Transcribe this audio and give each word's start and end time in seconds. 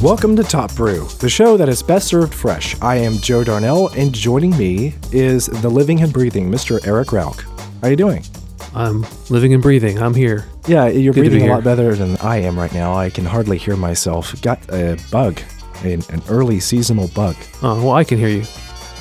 Welcome 0.00 0.36
to 0.36 0.44
Top 0.44 0.74
Brew, 0.76 1.08
the 1.18 1.28
show 1.28 1.56
that 1.56 1.68
is 1.68 1.82
best 1.82 2.06
served 2.06 2.32
fresh. 2.32 2.80
I 2.80 2.96
am 2.96 3.14
Joe 3.14 3.42
Darnell, 3.42 3.88
and 3.88 4.14
joining 4.14 4.56
me 4.56 4.94
is 5.10 5.46
the 5.46 5.68
living 5.68 6.00
and 6.00 6.12
breathing 6.12 6.48
Mr. 6.48 6.86
Eric 6.86 7.12
Rauch. 7.12 7.42
How 7.80 7.88
are 7.88 7.90
you 7.90 7.96
doing? 7.96 8.24
I'm 8.72 9.04
living 9.30 9.52
and 9.52 9.62
breathing. 9.62 10.00
I'm 10.00 10.14
here. 10.14 10.46
Yeah, 10.68 10.86
you're 10.86 11.12
Good 11.12 11.22
be 11.22 11.28
breathing 11.30 11.50
a 11.50 11.52
lot 11.52 11.64
better 11.64 11.96
than 11.96 12.16
I 12.18 12.36
am 12.36 12.56
right 12.56 12.72
now. 12.72 12.94
I 12.94 13.10
can 13.10 13.24
hardly 13.24 13.58
hear 13.58 13.76
myself. 13.76 14.40
Got 14.42 14.60
a 14.70 14.96
bug, 15.10 15.40
an, 15.82 16.02
an 16.10 16.22
early 16.28 16.60
seasonal 16.60 17.08
bug. 17.08 17.34
Oh, 17.62 17.84
well, 17.84 17.92
I 17.96 18.04
can 18.04 18.16
hear 18.16 18.28
you. 18.28 18.44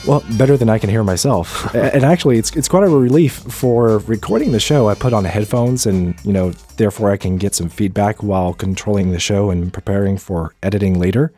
Well, 0.07 0.23
better 0.37 0.57
than 0.57 0.69
I 0.69 0.79
can 0.79 0.89
hear 0.89 1.03
myself. 1.03 1.73
And 1.79 2.03
actually, 2.03 2.37
it's 2.37 2.55
it's 2.55 2.67
quite 2.67 2.83
a 2.83 2.87
relief 2.89 3.33
for 3.33 3.99
recording 3.99 4.51
the 4.51 4.59
show. 4.59 4.87
I 4.89 4.95
put 4.95 5.13
on 5.13 5.25
headphones, 5.25 5.85
and 5.85 6.15
you 6.23 6.33
know, 6.33 6.51
therefore, 6.77 7.11
I 7.11 7.17
can 7.17 7.37
get 7.37 7.53
some 7.55 7.69
feedback 7.69 8.23
while 8.23 8.53
controlling 8.53 9.11
the 9.11 9.19
show 9.19 9.49
and 9.49 9.71
preparing 9.73 10.17
for 10.17 10.53
editing 10.63 10.99
later. 10.99 11.31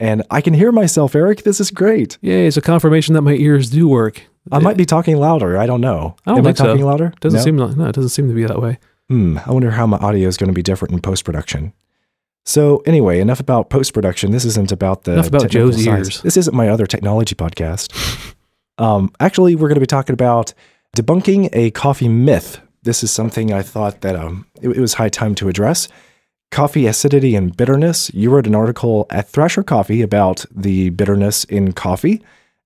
And 0.00 0.22
I 0.30 0.40
can 0.40 0.52
hear 0.54 0.72
myself, 0.72 1.14
Eric. 1.14 1.44
This 1.44 1.60
is 1.60 1.70
great. 1.70 2.18
Yay, 2.22 2.46
it's 2.46 2.56
a 2.56 2.60
confirmation 2.60 3.14
that 3.14 3.22
my 3.22 3.34
ears 3.34 3.70
do 3.70 3.88
work. 3.88 4.22
I 4.50 4.58
might 4.58 4.76
be 4.76 4.84
talking 4.84 5.16
louder. 5.16 5.56
I 5.56 5.66
don't 5.66 5.80
know. 5.80 6.16
I 6.26 6.30
don't 6.30 6.40
Am 6.40 6.46
I 6.48 6.52
talking 6.52 6.80
so. 6.82 6.86
louder? 6.86 7.12
Doesn't 7.20 7.38
No? 7.38 7.44
seem 7.44 7.56
like 7.56 7.76
no, 7.76 7.86
it 7.86 7.94
doesn't 7.94 8.08
seem 8.10 8.26
to 8.28 8.34
be 8.34 8.44
that 8.44 8.60
way. 8.60 8.78
Hmm. 9.08 9.38
I 9.46 9.52
wonder 9.52 9.70
how 9.70 9.86
my 9.86 9.98
audio 9.98 10.26
is 10.28 10.36
going 10.36 10.48
to 10.48 10.54
be 10.54 10.62
different 10.62 10.92
in 10.92 11.00
post 11.00 11.24
production. 11.24 11.72
So 12.44 12.82
anyway, 12.86 13.20
enough 13.20 13.40
about 13.40 13.70
post 13.70 13.94
production. 13.94 14.30
This 14.32 14.44
isn't 14.44 14.72
about 14.72 15.04
the 15.04 15.12
Enough 15.12 15.28
about 15.28 15.50
Joe's 15.50 15.82
science. 15.82 16.08
ears. 16.08 16.22
This 16.22 16.36
isn't 16.36 16.54
my 16.54 16.68
other 16.68 16.86
technology 16.86 17.34
podcast. 17.34 18.34
um, 18.78 19.12
actually, 19.20 19.54
we're 19.54 19.68
going 19.68 19.76
to 19.76 19.80
be 19.80 19.86
talking 19.86 20.14
about 20.14 20.52
debunking 20.96 21.48
a 21.52 21.70
coffee 21.70 22.08
myth. 22.08 22.60
This 22.82 23.04
is 23.04 23.10
something 23.12 23.52
I 23.52 23.62
thought 23.62 24.00
that 24.00 24.16
um, 24.16 24.46
it, 24.60 24.70
it 24.70 24.80
was 24.80 24.94
high 24.94 25.08
time 25.08 25.34
to 25.36 25.48
address. 25.48 25.88
Coffee 26.50 26.86
acidity 26.86 27.34
and 27.34 27.56
bitterness. 27.56 28.12
You 28.12 28.30
wrote 28.30 28.46
an 28.46 28.54
article 28.54 29.06
at 29.08 29.28
Thrasher 29.28 29.62
Coffee 29.62 30.02
about 30.02 30.44
the 30.50 30.90
bitterness 30.90 31.44
in 31.44 31.72
coffee, 31.72 32.22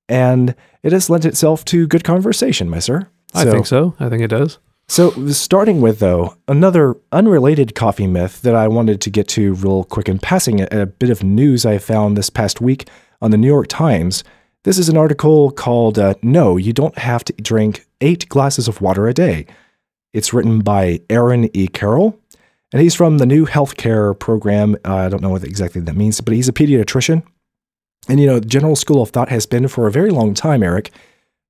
and 0.08 0.54
it 0.82 0.92
has 0.92 1.10
lent 1.10 1.24
itself 1.24 1.64
to 1.66 1.86
good 1.86 2.02
conversation, 2.02 2.68
my 2.68 2.78
sir. 2.78 3.08
I 3.34 3.44
think 3.44 3.66
so. 3.66 3.94
I 4.00 4.08
think 4.08 4.22
it 4.22 4.28
does. 4.28 4.58
So, 4.88 5.10
starting 5.32 5.80
with, 5.80 5.98
though, 5.98 6.36
another 6.46 6.96
unrelated 7.10 7.74
coffee 7.74 8.06
myth 8.06 8.42
that 8.42 8.54
I 8.54 8.68
wanted 8.68 9.00
to 9.00 9.10
get 9.10 9.26
to 9.28 9.54
real 9.54 9.82
quick 9.82 10.08
in 10.08 10.20
passing, 10.20 10.60
a, 10.72 10.86
bit 10.86 11.10
of 11.10 11.24
news 11.24 11.66
I 11.66 11.78
found 11.78 12.16
this 12.16 12.30
past 12.30 12.60
week 12.60 12.88
on 13.20 13.32
the 13.32 13.36
New 13.36 13.48
York 13.48 13.66
Times. 13.66 14.22
This 14.62 14.78
is 14.78 14.88
an 14.88 14.96
article 14.96 15.50
called 15.50 15.98
uh, 15.98 16.14
No, 16.22 16.56
You 16.56 16.72
Don't 16.72 16.96
Have 16.98 17.24
to 17.24 17.32
Drink 17.32 17.84
Eight 18.00 18.28
Glasses 18.28 18.68
of 18.68 18.80
Water 18.80 19.08
a 19.08 19.12
Day. 19.12 19.46
It's 20.12 20.32
written 20.32 20.60
by 20.60 21.00
Aaron 21.10 21.50
E. 21.56 21.66
Carroll, 21.66 22.18
and 22.72 22.80
he's 22.80 22.94
from 22.94 23.18
the 23.18 23.26
new 23.26 23.44
healthcare 23.44 24.16
program. 24.16 24.76
Uh, 24.84 24.94
I 24.94 25.08
don't 25.08 25.22
know 25.22 25.30
what 25.30 25.42
exactly 25.42 25.80
that 25.80 25.96
means, 25.96 26.20
but 26.20 26.32
he's 26.32 26.48
a 26.48 26.52
pediatrician. 26.52 27.24
And, 28.08 28.20
you 28.20 28.26
know, 28.26 28.38
general 28.38 28.76
school 28.76 29.02
of 29.02 29.10
thought 29.10 29.30
has 29.30 29.46
been 29.46 29.66
for 29.66 29.88
a 29.88 29.92
very 29.92 30.10
long 30.10 30.32
time, 30.32 30.62
Eric, 30.62 30.92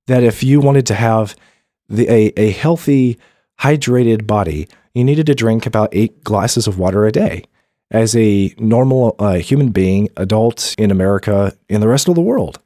that 0.07 0.23
if 0.23 0.43
you 0.43 0.59
wanted 0.59 0.87
to 0.87 0.95
have 0.95 1.35
the, 1.89 2.09
a, 2.09 2.33
a 2.37 2.51
healthy, 2.51 3.17
hydrated 3.59 4.27
body, 4.27 4.67
you 4.93 5.03
needed 5.03 5.25
to 5.27 5.35
drink 5.35 5.65
about 5.65 5.89
eight 5.91 6.23
glasses 6.23 6.67
of 6.67 6.77
water 6.79 7.05
a 7.05 7.11
day. 7.11 7.43
As 7.89 8.15
a 8.15 8.53
normal 8.57 9.15
uh, 9.17 9.35
human 9.35 9.69
being, 9.69 10.09
adult 10.17 10.75
in 10.77 10.91
America, 10.91 11.55
in 11.69 11.79
the 11.79 11.87
rest 11.87 12.09
of 12.09 12.15
the 12.15 12.21
world, 12.21 12.59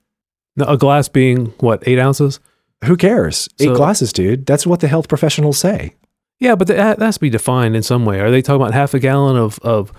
Now, 0.55 0.65
a 0.65 0.77
glass 0.77 1.07
being 1.09 1.47
what 1.59 1.87
eight 1.87 1.99
ounces? 1.99 2.39
who 2.85 2.97
cares? 2.97 3.47
Eight 3.59 3.75
glasses, 3.75 4.11
dude. 4.11 4.47
That's 4.47 4.65
what 4.65 4.79
the 4.79 4.87
health 4.87 5.07
professionals 5.07 5.59
say. 5.59 5.93
Yeah, 6.39 6.55
but 6.55 6.67
that, 6.67 6.97
that 6.97 7.05
has 7.05 7.15
to 7.15 7.21
be 7.21 7.29
defined 7.29 7.75
in 7.75 7.83
some 7.83 8.03
way. 8.03 8.19
Are 8.19 8.31
they 8.31 8.41
talking 8.41 8.59
about 8.61 8.73
half 8.73 8.95
a 8.95 8.99
gallon 8.99 9.37
of 9.37 9.59
of 9.59 9.91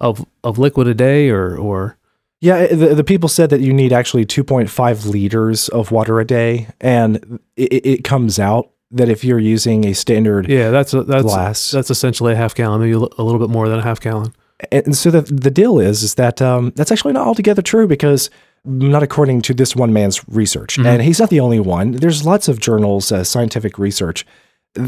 of, 0.00 0.26
of 0.42 0.58
liquid 0.58 0.88
a 0.88 0.94
day, 0.94 1.30
or 1.30 1.56
or 1.56 1.96
Yeah, 2.44 2.66
the, 2.66 2.94
the 2.94 3.04
people 3.04 3.28
said 3.28 3.48
that 3.50 3.60
you 3.62 3.72
need 3.72 3.92
actually 3.92 4.26
2.5 4.26 5.06
liters 5.06 5.68
of 5.70 5.90
water 5.90 6.20
a 6.20 6.26
day, 6.26 6.68
and 6.80 7.40
it, 7.56 7.86
it 7.86 8.04
comes 8.04 8.38
out 8.38 8.70
that 8.90 9.08
if 9.08 9.24
you're 9.24 9.38
using 9.40 9.86
a 9.86 9.94
standard 9.94 10.48
yeah, 10.48 10.70
that's 10.70 10.92
a, 10.94 11.02
that's 11.04 11.24
glass, 11.24 11.70
that's 11.70 11.90
essentially 11.90 12.32
a 12.34 12.36
half 12.36 12.54
gallon, 12.54 12.80
maybe 12.80 12.92
a 12.92 12.98
little 12.98 13.38
bit 13.38 13.48
more 13.50 13.68
than 13.70 13.78
a 13.78 13.82
half 13.82 13.98
gallon. 13.98 14.32
and 14.70 14.94
so 14.96 15.10
the 15.10 15.22
the 15.22 15.50
deal 15.50 15.78
is 15.80 16.02
is 16.02 16.14
that 16.14 16.40
um, 16.42 16.72
that's 16.76 16.92
actually 16.92 17.12
not 17.14 17.26
altogether 17.26 17.62
true 17.62 17.86
because 17.88 18.30
not 18.66 19.02
according 19.02 19.42
to 19.42 19.52
this 19.54 19.74
one 19.74 19.92
man's 19.92 20.20
research, 20.28 20.76
Mhm. 20.76 20.86
and 20.86 21.02
he's 21.02 21.18
not 21.20 21.30
the 21.30 21.40
only 21.40 21.60
one. 21.60 21.92
There's 21.92 22.24
lots 22.26 22.46
of 22.48 22.60
journals, 22.60 23.10
uh, 23.10 23.24
scientific 23.24 23.78
research, 23.78 24.24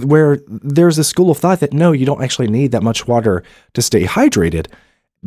where 0.05 0.39
there's 0.49 0.99
a 0.99 1.05
school 1.05 1.31
of 1.31 1.39
thought 1.39 1.61
that 1.61 1.73
no, 1.73 1.93
you 1.93 2.07
don't 2.07 2.23
actually 2.23 2.49
need 2.49 2.71
that 2.73 2.83
much 2.83 3.09
water 3.09 3.43
to 3.75 3.81
stay 3.83 4.05
hydrated. 4.05 4.67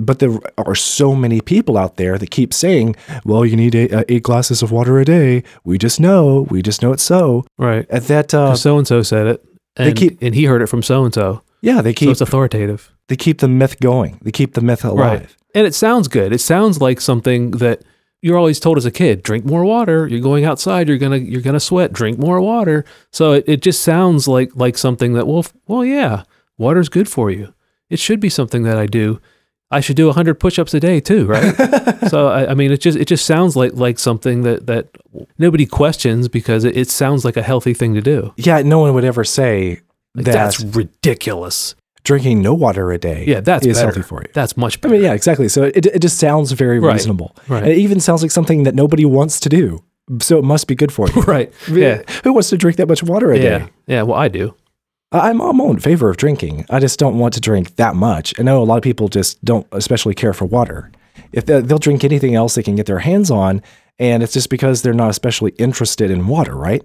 But 0.01 0.19
there 0.19 0.39
are 0.57 0.75
so 0.75 1.13
many 1.13 1.41
people 1.41 1.77
out 1.77 1.97
there 1.97 2.17
that 2.17 2.31
keep 2.31 2.53
saying, 2.53 2.95
"Well, 3.25 3.45
you 3.45 3.55
need 3.57 3.75
eight, 3.75 3.93
uh, 3.93 4.03
eight 4.07 4.23
glasses 4.23 4.61
of 4.63 4.71
water 4.71 4.97
a 4.99 5.05
day." 5.05 5.43
We 5.65 5.77
just 5.77 5.99
know, 5.99 6.47
we 6.49 6.61
just 6.61 6.81
know 6.81 6.93
it's 6.93 7.03
so. 7.03 7.45
Right. 7.57 7.85
At 7.89 8.03
that, 8.07 8.33
uh, 8.33 8.55
So 8.55 8.77
and 8.77 8.87
so 8.87 9.01
said 9.03 9.27
it, 9.27 9.43
and 9.75 9.87
they 9.89 9.93
keep- 9.93 10.17
and 10.21 10.33
he 10.33 10.45
heard 10.45 10.61
it 10.61 10.67
from 10.67 10.81
so 10.83 11.03
and 11.03 11.13
so. 11.13 11.41
yeah, 11.61 11.81
they 11.81 11.91
So 11.91 11.95
keep 11.99 12.09
it's 12.09 12.21
authoritative. 12.21 12.91
they 13.09 13.15
keep 13.17 13.39
the 13.39 13.47
myth 13.49 13.79
going. 13.81 14.19
They 14.23 14.31
keep 14.31 14.53
the 14.53 14.61
myth 14.61 14.85
alive. 14.85 15.19
Right. 15.21 15.29
And 15.53 15.67
it 15.67 15.75
sounds 15.75 16.07
good. 16.07 16.31
It 16.31 16.41
sounds 16.41 16.79
like 16.79 17.01
something 17.01 17.51
that 17.51 17.81
you're 18.21 18.37
always 18.37 18.59
told 18.59 18.77
as 18.77 18.85
a 18.85 18.91
kid, 18.91 19.23
drink 19.23 19.43
more 19.45 19.63
water. 19.65 20.07
You're 20.07 20.21
going 20.21 20.45
outside, 20.45 20.87
you're 20.87 20.97
gonna 20.97 21.17
you're 21.17 21.41
gonna 21.41 21.59
sweat, 21.59 21.91
drink 21.91 22.17
more 22.19 22.39
water. 22.39 22.85
So 23.11 23.33
it, 23.33 23.43
it 23.47 23.61
just 23.61 23.81
sounds 23.81 24.27
like 24.27 24.51
like 24.55 24.77
something 24.77 25.13
that, 25.13 25.27
well 25.27 25.39
f- 25.39 25.53
well 25.67 25.83
yeah, 25.83 26.23
water's 26.57 26.87
good 26.89 27.09
for 27.09 27.29
you. 27.31 27.53
It 27.89 27.99
should 27.99 28.19
be 28.19 28.29
something 28.29 28.63
that 28.63 28.77
I 28.77 28.85
do. 28.85 29.19
I 29.71 29.81
should 29.81 29.95
do 29.95 30.11
hundred 30.11 30.39
push 30.39 30.57
ups 30.57 30.73
a 30.73 30.79
day 30.79 30.99
too, 30.99 31.25
right? 31.27 31.55
so 32.09 32.27
I, 32.27 32.51
I 32.51 32.53
mean 32.55 32.71
it 32.71 32.81
just 32.81 32.97
it 32.97 33.05
just 33.05 33.25
sounds 33.25 33.55
like 33.55 33.73
like 33.75 33.99
something 33.99 34.41
that 34.43 34.65
that 34.67 34.87
nobody 35.37 35.65
questions 35.65 36.27
because 36.27 36.63
it, 36.63 36.75
it 36.75 36.89
sounds 36.89 37.23
like 37.23 37.37
a 37.37 37.43
healthy 37.43 37.73
thing 37.73 37.93
to 37.93 38.01
do. 38.01 38.33
Yeah, 38.37 38.61
no 38.63 38.79
one 38.79 38.93
would 38.95 39.03
ever 39.05 39.23
say 39.23 39.81
Like, 40.15 40.25
that 40.25 40.31
that's 40.33 40.59
ridiculous. 40.61 41.75
drinking 42.03 42.41
no 42.41 42.53
water 42.53 42.91
a 42.91 42.97
day 42.97 43.25
Yeah, 43.27 43.41
that's 43.41 43.65
is 43.65 43.77
better. 43.77 43.87
healthy 43.87 44.01
for 44.01 44.21
you. 44.21 44.29
That's 44.33 44.55
much 44.57 44.77
I 44.77 44.79
better. 44.81 44.93
mean, 44.95 45.03
yeah, 45.03 45.13
exactly. 45.13 45.47
So 45.49 45.63
it, 45.63 45.85
it 45.85 45.99
just 46.01 46.17
sounds 46.17 46.51
very 46.53 46.79
Right. 46.79 46.93
reasonable. 46.93 47.35
Right. 47.47 47.63
And 47.63 47.71
it 47.71 47.77
even 47.77 47.99
sounds 47.99 48.21
like 48.21 48.31
something 48.31 48.63
that 48.63 48.73
nobody 48.75 49.05
wants 49.05 49.39
to 49.41 49.49
do. 49.49 49.83
So 50.21 50.39
it 50.39 50.43
must 50.43 50.67
be 50.67 50.73
good 50.75 50.91
for 50.91 51.07
you. 51.09 51.21
right. 51.35 51.53
Yeah. 51.69 52.01
Who 52.23 52.33
wants 52.33 52.49
to 52.49 52.57
drink 52.57 52.77
that 52.77 52.87
much 52.87 53.03
water 53.03 53.31
a 53.31 53.37
Yeah. 53.37 53.57
day? 53.59 53.69
Yeah. 53.85 54.01
Well, 54.03 54.17
I 54.17 54.27
do. 54.29 54.55
I'm, 55.11 55.41
all 55.41 55.71
in 55.71 55.79
favor 55.79 56.09
of 56.09 56.17
drinking. 56.17 56.65
I 56.69 56.79
just 56.79 56.99
don't 56.99 57.17
want 57.17 57.33
to 57.33 57.41
drink 57.41 57.75
that 57.77 57.95
much. 57.95 58.33
I 58.39 58.43
know 58.43 58.61
a 58.61 58.65
lot 58.65 58.77
of 58.77 58.83
people 58.83 59.07
just 59.07 59.43
don't 59.43 59.65
especially 59.71 60.13
care 60.13 60.33
for 60.33 60.45
water. 60.45 60.91
If 61.31 61.45
they, 61.45 61.61
they'll 61.61 61.79
drink 61.79 62.03
anything 62.03 62.35
else 62.35 62.55
they 62.55 62.63
can 62.63 62.75
get 62.75 62.85
their 62.85 62.99
hands 62.99 63.31
on, 63.31 63.63
and 63.97 64.21
it's 64.21 64.33
just 64.33 64.49
because 64.49 64.81
they're 64.81 64.93
not 64.93 65.09
especially 65.09 65.51
interested 65.57 66.11
in 66.11 66.27
water, 66.27 66.55
right? 66.55 66.83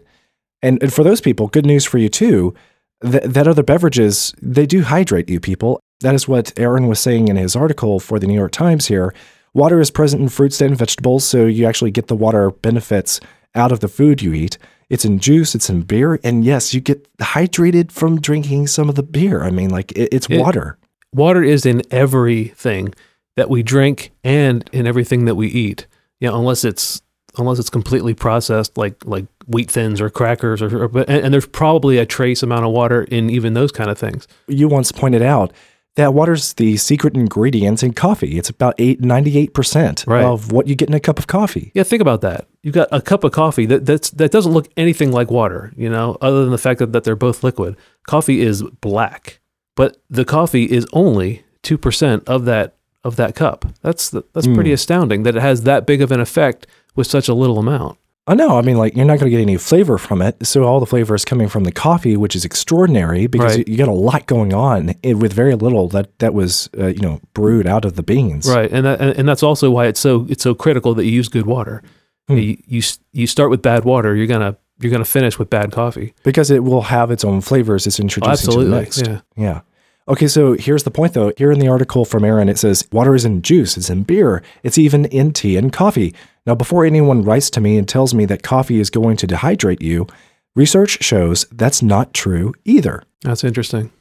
And, 0.62 0.82
and 0.82 0.92
for 0.92 1.04
those 1.04 1.20
people, 1.20 1.48
good 1.48 1.66
news 1.66 1.84
for 1.84 1.98
you 1.98 2.08
too. 2.08 2.54
That, 3.00 3.34
that 3.34 3.48
other 3.48 3.62
beverages 3.62 4.34
they 4.40 4.64
do 4.64 4.82
hydrate 4.82 5.28
you, 5.28 5.38
people. 5.38 5.80
That 6.00 6.14
is 6.14 6.26
what 6.26 6.58
Aaron 6.58 6.86
was 6.86 7.00
saying 7.00 7.28
in 7.28 7.36
his 7.36 7.54
article 7.54 8.00
for 8.00 8.18
the 8.18 8.26
New 8.26 8.34
York 8.34 8.52
Times. 8.52 8.86
Here, 8.86 9.12
water 9.52 9.80
is 9.80 9.90
present 9.90 10.22
in 10.22 10.28
fruits 10.30 10.60
and 10.62 10.76
vegetables, 10.76 11.24
so 11.24 11.44
you 11.44 11.66
actually 11.66 11.90
get 11.90 12.06
the 12.06 12.16
water 12.16 12.50
benefits 12.50 13.20
out 13.54 13.72
of 13.72 13.80
the 13.80 13.88
food 13.88 14.22
you 14.22 14.32
eat. 14.32 14.56
It's 14.90 15.04
in 15.04 15.18
juice, 15.18 15.54
it's 15.54 15.70
in 15.70 15.82
beer, 15.82 16.20
and 16.22 16.44
yes, 16.44 16.74
you 16.74 16.80
get 16.80 17.08
hydrated 17.18 17.90
from 17.90 18.20
drinking 18.20 18.66
some 18.68 18.88
of 18.88 18.94
the 18.94 19.02
beer. 19.02 19.42
I 19.42 19.50
mean, 19.50 19.70
like 19.70 19.92
it, 19.92 20.08
it's 20.12 20.26
It- 20.28 20.38
water. 20.40 20.76
water 21.12 21.42
is 21.42 21.64
in 21.66 21.82
everything 21.90 22.94
that 23.36 23.48
we 23.50 23.62
drink 23.62 24.12
and 24.22 24.68
in 24.72 24.86
everything 24.86 25.24
that 25.24 25.34
we 25.34 25.48
eat. 25.48 25.86
You 26.20 26.28
know, 26.28 26.38
unless 26.38 26.64
it's 26.64 27.02
unless 27.36 27.58
it's 27.58 27.70
completely 27.70 28.14
processed, 28.14 28.78
like 28.78 29.04
like 29.04 29.26
wheat 29.46 29.70
thins 29.70 30.00
or 30.00 30.08
crackers, 30.10 30.62
or, 30.62 30.84
or 30.84 30.88
but 30.88 31.08
and, 31.08 31.24
and 31.24 31.34
there's 31.34 31.46
probably 31.46 31.98
a 31.98 32.06
trace 32.06 32.42
amount 32.42 32.64
of 32.64 32.70
water 32.72 33.02
in 33.04 33.28
even 33.30 33.54
those 33.54 33.72
kind 33.72 33.90
of 33.90 33.98
things. 33.98 34.28
You 34.48 34.68
once 34.68 34.92
pointed 34.92 35.22
out 35.22 35.52
that 35.96 36.12
water's 36.12 36.54
the 36.54 36.76
secret 36.76 37.14
ingredient 37.14 37.82
in 37.82 37.92
coffee. 37.92 38.36
It's 38.36 38.50
about 38.50 38.74
eight, 38.78 39.00
98% 39.00 40.06
Right. 40.06 40.24
of 40.24 40.50
what 40.50 40.66
you 40.66 40.74
get 40.74 40.88
in 40.88 40.94
a 40.94 41.00
cup 41.00 41.18
of 41.18 41.26
coffee. 41.26 41.70
Yeah, 41.74 41.84
think 41.84 42.02
about 42.02 42.20
that. 42.22 42.46
You've 42.62 42.74
got 42.74 42.88
a 42.90 43.00
cup 43.00 43.24
of 43.24 43.32
coffee 43.32 43.66
that 43.66 43.86
that's 43.86 44.10
that 44.10 44.32
doesn't 44.32 44.52
look 44.52 44.68
anything 44.76 45.12
like 45.12 45.30
water. 45.30 45.72
You 45.76 45.88
know, 45.90 46.16
other 46.20 46.42
than 46.42 46.50
the 46.50 46.58
fact 46.58 46.78
that, 46.80 46.92
that 46.92 47.04
they're 47.04 47.16
both 47.16 47.44
liquid. 47.44 47.76
Coffee 48.06 48.40
is 48.40 48.62
black, 48.80 49.40
but 49.76 49.98
the 50.10 50.24
coffee 50.24 50.64
is 50.64 50.86
only 50.92 51.44
two 51.62 51.78
percent 51.78 52.26
of 52.26 52.44
that 52.46 52.74
of 53.04 53.16
that 53.16 53.34
cup. 53.36 53.66
That's 53.82 54.08
the, 54.08 54.24
that's 54.32 54.46
hmm. 54.46 54.54
pretty 54.54 54.72
astounding 54.72 55.22
that 55.24 55.36
it 55.36 55.42
has 55.42 55.62
that 55.62 55.86
big 55.86 56.00
of 56.00 56.10
an 56.10 56.20
effect 56.20 56.66
with 56.96 57.06
such 57.06 57.28
a 57.28 57.34
little 57.34 57.58
amount. 57.58 57.98
I 58.26 58.34
know. 58.34 58.56
I 58.58 58.62
mean, 58.62 58.78
like 58.78 58.96
you're 58.96 59.04
not 59.04 59.18
going 59.18 59.30
to 59.30 59.36
get 59.36 59.42
any 59.42 59.58
flavor 59.58 59.98
from 59.98 60.22
it. 60.22 60.46
So 60.46 60.64
all 60.64 60.80
the 60.80 60.86
flavor 60.86 61.14
is 61.14 61.24
coming 61.26 61.46
from 61.48 61.64
the 61.64 61.72
coffee, 61.72 62.16
which 62.16 62.34
is 62.34 62.44
extraordinary 62.44 63.26
because 63.26 63.56
Right. 63.58 63.68
you, 63.68 63.72
you 63.72 63.76
got 63.78 63.88
a 63.88 63.92
lot 63.92 64.26
going 64.26 64.54
on 64.54 64.94
eh, 65.04 65.12
with 65.12 65.32
very 65.34 65.54
little 65.54 65.88
that 65.88 66.18
that 66.20 66.32
was 66.32 66.70
uh, 66.78 66.86
you 66.86 67.00
know 67.00 67.20
brewed 67.34 67.66
out 67.66 67.84
of 67.84 67.96
the 67.96 68.02
beans. 68.02 68.48
Right, 68.48 68.70
and 68.72 68.86
that, 68.86 69.00
and 69.00 69.28
that's 69.28 69.42
also 69.42 69.70
why 69.70 69.86
it's 69.86 70.00
so 70.00 70.26
it's 70.30 70.42
so 70.42 70.54
critical 70.54 70.94
that 70.94 71.04
you 71.04 71.12
use 71.12 71.28
good 71.28 71.44
water. 71.46 71.82
Hmm. 72.28 72.38
You, 72.38 72.56
you 72.66 72.82
you 73.12 73.26
start 73.26 73.50
with 73.50 73.60
bad 73.60 73.84
water, 73.84 74.14
you're 74.16 74.26
gonna 74.26 74.56
you're 74.80 74.90
going 74.90 75.04
to 75.04 75.08
finish 75.10 75.38
with 75.38 75.48
bad 75.50 75.70
coffee. 75.70 76.14
because 76.24 76.50
it 76.50 76.64
will 76.64 76.82
have 76.82 77.10
its 77.12 77.24
own 77.24 77.40
flavors 77.40 77.86
it's 77.86 78.00
introducing 78.00 78.50
to 78.50 78.64
the 78.64 78.74
Absolutely. 78.74 78.80
mix. 78.80 79.00
Yeah. 79.00 79.20
Yeah. 79.36 79.60
Okay, 80.06 80.28
so 80.28 80.52
here's 80.52 80.82
the 80.82 80.90
point 80.90 81.14
though. 81.14 81.32
Here 81.38 81.50
in 81.50 81.58
the 81.58 81.68
article 81.68 82.04
from 82.04 82.24
Aaron, 82.24 82.50
it 82.50 82.58
says 82.58 82.86
water 82.92 83.14
is 83.14 83.24
in 83.24 83.40
juice, 83.40 83.76
it's 83.76 83.88
in 83.88 84.02
beer, 84.02 84.42
it's 84.62 84.76
even 84.76 85.06
in 85.06 85.32
tea 85.32 85.56
and 85.56 85.72
coffee. 85.72 86.14
Now, 86.44 86.54
before 86.54 86.84
anyone 86.84 87.22
writes 87.22 87.48
to 87.50 87.60
me 87.60 87.78
and 87.78 87.88
tells 87.88 88.12
me 88.12 88.26
that 88.26 88.42
coffee 88.42 88.80
is 88.80 88.90
going 88.90 89.16
to 89.16 89.26
dehydrate 89.26 89.80
you, 89.80 90.06
research 90.54 91.02
shows 91.02 91.46
that's 91.50 91.80
not 91.82 92.12
true 92.12 92.52
either. 92.66 93.02
That's 93.22 93.44
interesting. 93.44 93.92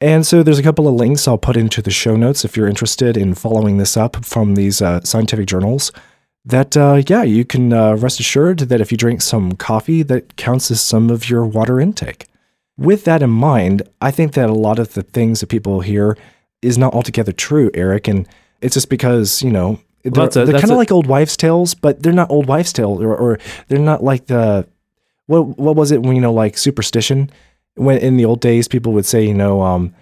And 0.00 0.26
so 0.26 0.42
there's 0.42 0.58
a 0.58 0.64
couple 0.64 0.88
of 0.88 0.94
links 0.94 1.28
I'll 1.28 1.38
put 1.38 1.56
into 1.56 1.80
the 1.80 1.92
show 1.92 2.16
notes 2.16 2.44
if 2.44 2.56
you're 2.56 2.66
interested 2.66 3.16
in 3.16 3.34
following 3.34 3.78
this 3.78 3.96
up 3.96 4.24
from 4.24 4.56
these 4.56 4.82
uh, 4.82 5.00
scientific 5.02 5.46
journals. 5.46 5.92
That, 6.44 6.76
uh, 6.76 7.02
yeah, 7.06 7.22
you 7.22 7.44
can 7.44 7.72
uh, 7.72 7.94
rest 7.94 8.18
assured 8.18 8.58
that 8.58 8.80
if 8.80 8.90
you 8.90 8.98
drink 8.98 9.22
some 9.22 9.52
coffee, 9.52 10.02
that 10.02 10.34
counts 10.34 10.72
as 10.72 10.80
some 10.80 11.08
of 11.08 11.30
your 11.30 11.46
water 11.46 11.78
intake. 11.78 12.26
With 12.78 13.04
that 13.04 13.22
in 13.22 13.30
mind, 13.30 13.82
I 14.00 14.10
think 14.10 14.32
that 14.32 14.48
a 14.48 14.54
lot 14.54 14.78
of 14.78 14.94
the 14.94 15.02
things 15.02 15.40
that 15.40 15.48
people 15.48 15.80
hear 15.80 16.16
is 16.62 16.78
not 16.78 16.94
altogether 16.94 17.32
true, 17.32 17.70
Eric. 17.74 18.08
And 18.08 18.26
it's 18.60 18.74
just 18.74 18.88
because, 18.88 19.42
you 19.42 19.50
know, 19.50 19.78
they're, 20.04 20.24
a- 20.24 20.28
they're 20.30 20.58
kind 20.60 20.70
of 20.70 20.78
like 20.78 20.90
old 20.90 21.06
wives' 21.06 21.36
tales, 21.36 21.74
but 21.74 22.02
they're 22.02 22.12
not 22.12 22.30
old 22.30 22.46
wives' 22.46 22.72
tales, 22.72 23.00
or, 23.02 23.14
or 23.16 23.38
they're 23.68 23.78
not 23.78 24.02
like 24.02 24.26
the, 24.26 24.66
what, 25.26 25.58
what 25.58 25.76
was 25.76 25.92
it 25.92 26.02
when, 26.02 26.14
you 26.16 26.22
know, 26.22 26.32
like 26.32 26.56
superstition? 26.58 27.30
When 27.74 27.98
in 27.98 28.16
the 28.16 28.24
old 28.24 28.40
days, 28.40 28.68
people 28.68 28.92
would 28.94 29.06
say, 29.06 29.24
you 29.26 29.34
know, 29.34 29.62
um, 29.62 29.94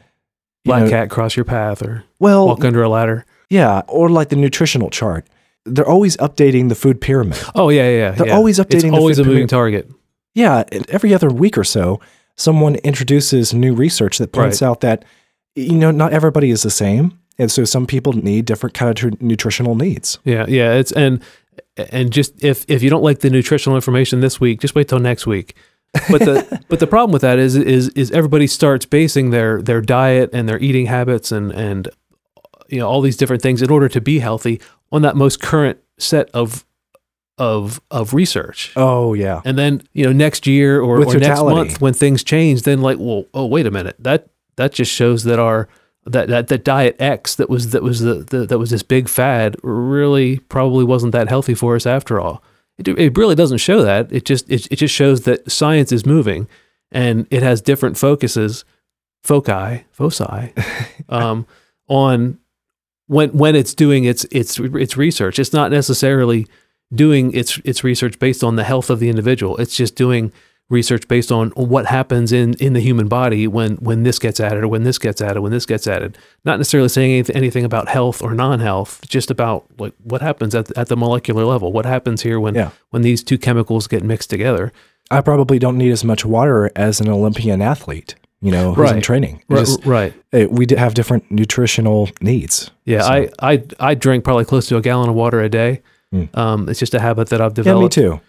you 0.64 0.70
Black 0.70 0.84
know, 0.84 0.90
cat 0.90 1.10
cross 1.10 1.36
your 1.36 1.44
path 1.44 1.82
or 1.82 2.04
well, 2.18 2.46
walk 2.46 2.64
under 2.64 2.82
a 2.82 2.88
ladder. 2.88 3.24
yeah, 3.48 3.82
or 3.88 4.08
like 4.10 4.28
the 4.28 4.36
nutritional 4.36 4.90
chart. 4.90 5.26
They're 5.64 5.88
always 5.88 6.16
updating 6.18 6.68
the 6.68 6.74
food 6.74 7.00
pyramid. 7.00 7.38
Oh 7.54 7.68
yeah, 7.68 7.82
yeah. 7.88 7.96
yeah. 7.96 8.10
They're 8.12 8.26
yeah. 8.28 8.34
always 8.34 8.58
It's 8.58 8.68
updating 8.74 8.90
the 8.92 8.96
always 8.98 9.16
food 9.18 9.26
a 9.26 9.28
moving 9.28 9.48
pyramid. 9.48 9.84
target. 9.86 9.90
Yeah, 10.34 10.64
every 10.88 11.12
other 11.14 11.28
week 11.30 11.56
or 11.58 11.64
so, 11.64 12.00
someone 12.40 12.76
introduces 12.76 13.52
new 13.54 13.74
research 13.74 14.18
that 14.18 14.32
points 14.32 14.62
Right. 14.62 14.68
out 14.68 14.80
that 14.80 15.04
you 15.54 15.74
know 15.74 15.90
not 15.90 16.12
everybody 16.12 16.50
is 16.50 16.62
the 16.62 16.70
same, 16.70 17.18
and 17.38 17.50
so 17.50 17.64
some 17.64 17.86
people 17.86 18.12
need 18.14 18.44
different 18.46 18.74
kind 18.74 18.88
of 18.90 18.94
tr- 18.96 19.24
nutritional 19.24 19.74
needs. 19.74 20.18
Yeah, 20.24 20.46
yeah. 20.48 20.72
It's 20.74 20.92
and 20.92 21.22
and 21.92 22.12
just 22.12 22.42
if 22.42 22.64
if 22.68 22.82
you 22.82 22.90
don't 22.90 23.02
like 23.02 23.20
the 23.20 23.30
nutritional 23.30 23.76
information 23.76 24.20
this 24.20 24.40
week, 24.40 24.60
just 24.60 24.74
wait 24.74 24.88
till 24.88 24.98
next 25.00 25.26
week. 25.26 25.54
But 26.10 26.20
the 26.20 26.62
but 26.68 26.78
the 26.80 26.86
problem 26.86 27.12
with 27.12 27.22
that 27.22 27.38
is 27.38 27.56
is 27.56 27.88
is 27.90 28.10
everybody 28.12 28.46
starts 28.46 28.86
basing 28.86 29.30
their 29.30 29.60
their 29.60 29.80
diet 29.80 30.30
and 30.32 30.48
their 30.48 30.58
eating 30.60 30.86
habits 30.86 31.32
and 31.32 31.50
and 31.52 31.88
you 32.68 32.78
know 32.78 32.88
all 32.88 33.00
these 33.00 33.16
different 33.16 33.42
things 33.42 33.60
in 33.62 33.70
order 33.70 33.88
to 33.88 34.00
be 34.00 34.20
healthy 34.20 34.60
on 34.92 35.02
that 35.02 35.16
most 35.16 35.40
current 35.40 35.78
set 35.98 36.30
of 36.32 36.64
of 37.40 37.80
of 37.90 38.12
research. 38.12 38.72
Oh 38.76 39.14
yeah, 39.14 39.40
And 39.44 39.58
then 39.58 39.82
you 39.94 40.04
know 40.04 40.12
next 40.12 40.46
year 40.46 40.80
or, 40.80 41.02
or 41.02 41.14
next 41.16 41.40
month 41.40 41.80
when 41.80 41.94
things 41.94 42.22
change, 42.22 42.62
then 42.62 42.82
like 42.82 42.98
well 43.00 43.24
oh 43.34 43.46
wait 43.46 43.66
a 43.66 43.70
minute 43.70 43.96
that 43.98 44.28
that 44.56 44.72
just 44.72 44.92
shows 44.92 45.24
that 45.24 45.38
our 45.38 45.66
that 46.04 46.28
that, 46.28 46.48
that 46.48 46.64
diet 46.64 46.96
X 47.00 47.34
that 47.36 47.48
was 47.48 47.70
that 47.70 47.82
was 47.82 48.00
the, 48.00 48.16
the 48.16 48.44
that 48.44 48.58
was 48.58 48.68
this 48.70 48.82
big 48.82 49.08
fad 49.08 49.56
really 49.62 50.38
probably 50.38 50.84
wasn't 50.84 51.12
that 51.12 51.28
healthy 51.28 51.54
for 51.54 51.74
us 51.74 51.86
after 51.86 52.20
all. 52.20 52.42
It, 52.76 52.88
it 52.88 53.16
really 53.16 53.34
doesn't 53.34 53.58
show 53.58 53.82
that. 53.82 54.12
It 54.12 54.26
just 54.26 54.48
it, 54.50 54.66
it 54.70 54.76
just 54.76 54.94
shows 54.94 55.22
that 55.22 55.50
science 55.50 55.92
is 55.92 56.04
moving 56.04 56.46
and 56.92 57.26
it 57.30 57.42
has 57.42 57.62
different 57.62 57.96
focuses, 57.96 58.66
foci, 59.22 59.84
foci, 59.92 60.52
um, 61.08 61.46
on 61.88 62.38
when 63.06 63.30
when 63.30 63.56
it's 63.56 63.72
doing 63.74 64.04
its 64.04 64.24
its 64.30 64.58
its 64.58 64.98
research. 64.98 65.38
It's 65.38 65.54
not 65.54 65.70
necessarily 65.70 66.46
doing 66.94 67.32
its 67.32 67.58
its 67.64 67.84
research 67.84 68.18
based 68.18 68.42
on 68.42 68.56
the 68.56 68.64
health 68.64 68.90
of 68.90 69.00
the 69.00 69.08
individual. 69.08 69.56
It's 69.58 69.76
just 69.76 69.94
doing 69.94 70.32
research 70.68 71.08
based 71.08 71.32
on 71.32 71.50
what 71.50 71.86
happens 71.86 72.30
in 72.32 72.54
in 72.54 72.72
the 72.74 72.80
human 72.80 73.08
body 73.08 73.46
when 73.48 73.76
when 73.76 74.02
this 74.04 74.18
gets 74.18 74.38
added 74.38 74.62
or 74.64 74.68
when 74.68 74.84
this 74.84 74.98
gets 74.98 75.20
added 75.20 75.40
when 75.40 75.52
this 75.52 75.66
gets 75.66 75.86
added. 75.86 76.16
Not 76.44 76.58
necessarily 76.58 76.88
saying 76.88 77.12
anything, 77.12 77.36
anything 77.36 77.64
about 77.64 77.88
health 77.88 78.22
or 78.22 78.34
non-health, 78.34 79.00
just 79.08 79.30
about 79.30 79.64
like 79.78 79.92
what 80.04 80.22
happens 80.22 80.54
at 80.54 80.76
at 80.78 80.88
the 80.88 80.96
molecular 80.96 81.44
level. 81.44 81.72
What 81.72 81.86
happens 81.86 82.22
here 82.22 82.38
when 82.40 82.54
Yeah. 82.54 82.70
when 82.90 83.02
these 83.02 83.22
two 83.22 83.38
chemicals 83.38 83.86
get 83.88 84.02
mixed 84.04 84.30
together. 84.30 84.72
I 85.12 85.20
probably 85.22 85.58
don't 85.58 85.76
need 85.76 85.90
as 85.90 86.04
much 86.04 86.24
water 86.24 86.70
as 86.76 87.00
an 87.00 87.08
Olympian 87.08 87.60
athlete. 87.60 88.14
You 88.42 88.52
know, 88.52 88.72
who's 88.72 88.92
in 88.92 89.02
training. 89.02 89.42
Right, 89.50 89.58
just- 89.66 89.84
right. 89.84 90.14
eh, 90.32 90.46
we 90.46 90.66
have 90.78 90.94
different 90.94 91.30
nutritional 91.30 92.08
needs. 92.22 92.70
Yeah, 92.86 93.02
So- 93.02 93.08
I, 93.08 93.28
I 93.42 93.62
I 93.80 93.94
drink 93.94 94.22
probably 94.24 94.44
close 94.46 94.66
to 94.68 94.76
a 94.76 94.80
gallon 94.80 95.08
of 95.10 95.14
water 95.16 95.40
a 95.42 95.48
day. 95.50 95.82
Hmm. 96.12 96.24
Um, 96.34 96.68
it's 96.68 96.80
just 96.80 96.94
a 96.94 97.00
habit 97.00 97.28
that 97.28 97.40
I've 97.40 97.54
developed. 97.54 97.96
Yeah, 97.96 98.02
me 98.02 98.08
too. 98.16 98.20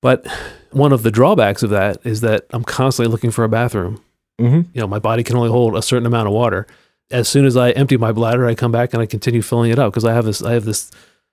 But 0.00 0.26
one 0.70 0.92
of 0.92 1.02
the 1.02 1.10
drawbacks 1.10 1.62
of 1.62 1.70
that 1.70 1.98
is 2.04 2.20
that 2.22 2.46
I'm 2.50 2.64
constantly 2.64 3.10
looking 3.10 3.30
for 3.30 3.44
a 3.44 3.48
bathroom. 3.48 4.00
hmm 4.38 4.62
You 4.72 4.80
know, 4.80 4.86
my 4.86 4.98
body 4.98 5.22
can 5.22 5.36
only 5.36 5.50
hold 5.50 5.76
a 5.76 5.82
certain 5.82 6.06
amount 6.06 6.28
of 6.28 6.34
water. 6.34 6.66
As 7.10 7.28
soon 7.28 7.44
as 7.44 7.56
I 7.56 7.70
empty 7.72 7.96
my 7.96 8.12
bladder, 8.12 8.46
I 8.46 8.54
come 8.54 8.72
back 8.72 8.92
and 8.94 9.02
I 9.02 9.06
continue 9.06 9.42
filling 9.42 9.70
it 9.70 9.78
up 9.78 9.92
because 9.92 10.04
I 10.04 10.12
have 10.14 10.24
this 10.24 10.42
I 10.42 10.52
have 10.54 10.64
this 10.64 10.90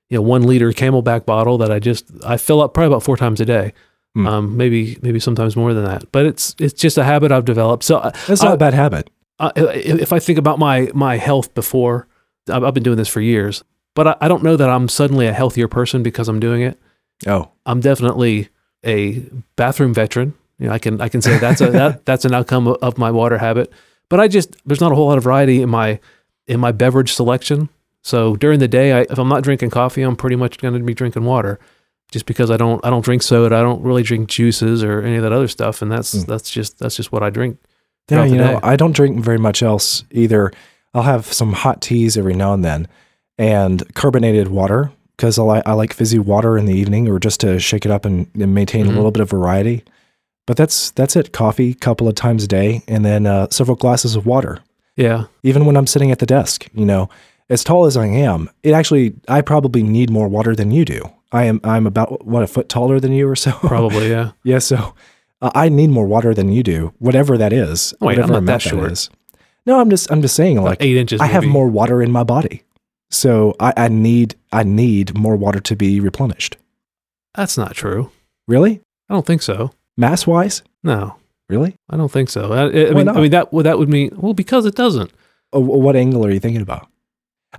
you 0.09 0.17
know 0.17 0.21
one 0.23 0.43
liter 0.43 0.71
CamelBak 0.71 1.25
bottle 1.25 1.57
that 1.59 1.71
I 1.71 1.79
just 1.79 2.11
I 2.25 2.37
fill 2.37 2.61
up 2.61 2.73
probably 2.73 2.87
about 2.87 3.03
four 3.03 3.15
times 3.17 3.39
a 3.39 3.45
day. 3.45 3.73
Hmm. 4.15 4.27
Um, 4.27 4.57
maybe 4.57 4.97
maybe 5.01 5.19
sometimes 5.19 5.55
more 5.55 5.73
than 5.73 5.85
that. 5.85 6.11
But 6.11 6.25
it's 6.25 6.55
it's 6.59 6.73
just 6.73 6.97
a 6.97 7.03
habit 7.03 7.31
I've 7.31 7.45
developed. 7.45 7.83
So 7.83 7.99
I- 7.99 8.11
That's 8.27 8.43
not 8.43 8.53
a 8.55 8.57
bad 8.57 8.73
habit. 8.73 9.09
uh, 9.39 9.51
if 9.55 10.11
I 10.11 10.19
think 10.19 10.37
about 10.37 10.59
my 10.59 10.89
my 10.93 11.15
health 11.17 11.53
before, 11.53 12.07
I've 12.51 12.63
I've 12.63 12.73
been 12.73 12.83
doing 12.83 12.97
this 12.97 13.07
for 13.07 13.21
years, 13.21 13.63
but 13.99 14.07
I, 14.07 14.15
I 14.21 14.27
don't 14.29 14.43
know 14.43 14.55
that 14.55 14.69
I'm 14.69 14.87
suddenly 14.87 15.27
a 15.27 15.33
healthier 15.33 15.67
person 15.67 16.03
because 16.03 16.29
I'm 16.29 16.39
doing 16.39 16.61
it. 16.61 16.79
Oh, 17.27 17.51
I'm 17.65 17.81
definitely 17.81 18.47
a 18.85 19.19
bathroom 19.57 19.93
veteran. 19.93 20.35
You 20.57 20.67
know, 20.67 20.73
I 20.73 20.79
can 20.79 21.01
I 21.01 21.09
can 21.09 21.21
say 21.21 21.37
that's 21.37 21.59
a 21.59 21.69
that, 21.71 22.05
that's 22.05 22.23
an 22.23 22.33
outcome 22.33 22.69
of, 22.81 22.97
my 22.97 23.11
water 23.11 23.37
habit. 23.37 23.73
But 24.07 24.21
I 24.21 24.29
just 24.29 24.55
there's 24.65 24.79
not 24.79 24.93
a 24.93 24.95
whole 24.95 25.07
lot 25.07 25.17
of 25.17 25.25
variety 25.25 25.61
in 25.61 25.67
my 25.67 25.99
in 26.47 26.61
my 26.61 26.71
beverage 26.71 27.11
selection. 27.11 27.67
So 28.01 28.37
during 28.37 28.59
the 28.61 28.69
day, 28.69 28.93
I, 28.93 29.01
if 29.01 29.19
I'm 29.19 29.27
not 29.27 29.43
drinking 29.43 29.71
coffee, 29.71 30.01
I'm 30.01 30.15
pretty 30.15 30.37
much 30.37 30.59
going 30.59 30.75
to 30.75 30.79
be 30.79 30.93
drinking 30.93 31.25
water, 31.25 31.59
just 32.09 32.25
because 32.25 32.49
I 32.49 32.55
don't 32.55 32.79
I 32.85 32.89
don't 32.89 33.03
drink 33.03 33.21
soda, 33.21 33.53
I 33.53 33.61
don't 33.61 33.83
really 33.83 34.03
drink 34.03 34.29
juices 34.29 34.81
or 34.81 35.01
any 35.01 35.17
of 35.17 35.23
that 35.23 35.33
other 35.33 35.49
stuff, 35.49 35.81
and 35.81 35.91
that's 35.91 36.15
Mm. 36.15 36.25
that's 36.25 36.49
just 36.49 36.79
that's 36.79 36.95
just 36.95 37.11
what 37.11 37.21
I 37.21 37.31
drink. 37.31 37.57
Yeah, 38.09 38.23
you 38.23 38.37
know. 38.37 38.61
I 38.63 38.77
don't 38.77 38.93
drink 38.95 39.19
very 39.19 39.37
much 39.39 39.61
else 39.61 40.05
either. 40.09 40.53
I'll 40.93 41.03
have 41.03 41.25
some 41.33 41.51
hot 41.51 41.81
teas 41.81 42.15
every 42.17 42.33
now 42.33 42.53
and 42.53 42.63
then 42.63 42.87
and 43.39 43.91
carbonated 43.95 44.49
water 44.49 44.91
because 45.17 45.39
I, 45.39 45.43
li- 45.43 45.61
I 45.65 45.73
like 45.73 45.93
fizzy 45.93 46.19
water 46.19 46.57
in 46.57 46.65
the 46.65 46.73
evening 46.75 47.09
or 47.09 47.17
just 47.19 47.39
to 47.39 47.59
shake 47.59 47.85
it 47.85 47.91
up 47.91 48.05
and, 48.05 48.27
and 48.39 48.53
maintain 48.53 48.85
Mhm. 48.85 48.91
a 48.91 48.95
little 48.95 49.11
bit 49.11 49.21
of 49.21 49.29
variety. 49.31 49.83
But 50.45 50.57
that's 50.57 50.91
that's 50.91 51.15
it. 51.15 51.31
Coffee 51.31 51.71
a 51.71 51.75
couple 51.75 52.07
of 52.07 52.15
times 52.15 52.43
a 52.43 52.47
day 52.47 52.81
and 52.87 53.03
then 53.05 53.25
uh, 53.25 53.47
several 53.49 53.75
glasses 53.77 54.15
of 54.15 54.25
water. 54.25 54.59
Yeah, 54.95 55.25
Even 55.43 55.65
when 55.65 55.77
I'm 55.77 55.87
sitting 55.87 56.11
at 56.11 56.19
the 56.19 56.25
desk, 56.25 56.67
you 56.73 56.85
know, 56.85 57.09
as 57.49 57.63
tall 57.63 57.85
as 57.85 57.95
I 57.95 58.05
am, 58.07 58.49
it 58.63 58.73
actually 58.73 59.13
I 59.29 59.41
probably 59.41 59.81
need 59.83 60.09
more 60.09 60.27
water 60.27 60.55
than 60.55 60.71
you 60.71 60.83
do. 60.85 61.09
I 61.31 61.43
am 61.45 61.61
I'm 61.63 61.87
about 61.87 62.25
what 62.25 62.43
a 62.43 62.47
foot 62.47 62.67
taller 62.67 62.99
than 62.99 63.13
you 63.13 63.27
or 63.29 63.35
so. 63.35 63.51
probably. 63.51 64.09
Yeah. 64.09 64.31
Yeah, 64.43 64.59
so 64.59 64.93
uh, 65.41 65.51
I 65.55 65.69
need 65.69 65.89
more 65.91 66.05
water 66.07 66.33
than 66.33 66.51
you 66.51 66.63
do, 66.63 66.93
whatever 66.99 67.37
that 67.37 67.53
is. 67.53 67.93
Wait, 68.01 68.15
I'm 68.15 68.21
whatever 68.23 68.33
not 68.41 68.45
that 68.47 68.61
short. 68.61 68.91
is. 68.91 69.09
No, 69.65 69.79
I'm 69.79 69.89
just 69.89 70.11
I'm 70.11 70.21
just 70.21 70.35
saying 70.35 70.57
About 70.57 70.69
like 70.71 70.81
eight 70.81 70.97
inches. 70.97 71.21
I 71.21 71.27
have 71.27 71.45
more 71.45 71.67
water 71.67 72.01
in 72.01 72.11
my 72.11 72.23
body. 72.23 72.63
So 73.09 73.55
I, 73.59 73.73
I 73.75 73.87
need 73.87 74.35
I 74.51 74.63
need 74.63 75.17
more 75.17 75.35
water 75.35 75.59
to 75.59 75.75
be 75.75 75.99
replenished. 75.99 76.57
That's 77.35 77.57
not 77.57 77.75
true. 77.75 78.11
Really? 78.47 78.81
I 79.09 79.13
don't 79.13 79.25
think 79.25 79.41
so. 79.41 79.71
Mass 79.97 80.25
wise? 80.25 80.63
No, 80.83 81.15
Really? 81.49 81.75
I 81.89 81.97
don't 81.97 82.11
think 82.11 82.29
so. 82.29 82.53
I, 82.53 82.65
I 82.65 82.93
mean, 82.93 83.05
not? 83.05 83.17
I 83.17 83.21
mean 83.21 83.31
that 83.31 83.51
well, 83.51 83.63
that 83.63 83.79
would 83.79 83.89
mean 83.89 84.11
well 84.15 84.33
because 84.35 84.65
it 84.65 84.75
doesn't. 84.75 85.11
Oh, 85.51 85.59
what 85.59 85.95
angle 85.95 86.23
are 86.25 86.31
you 86.31 86.39
thinking 86.39 86.61
about? 86.61 86.87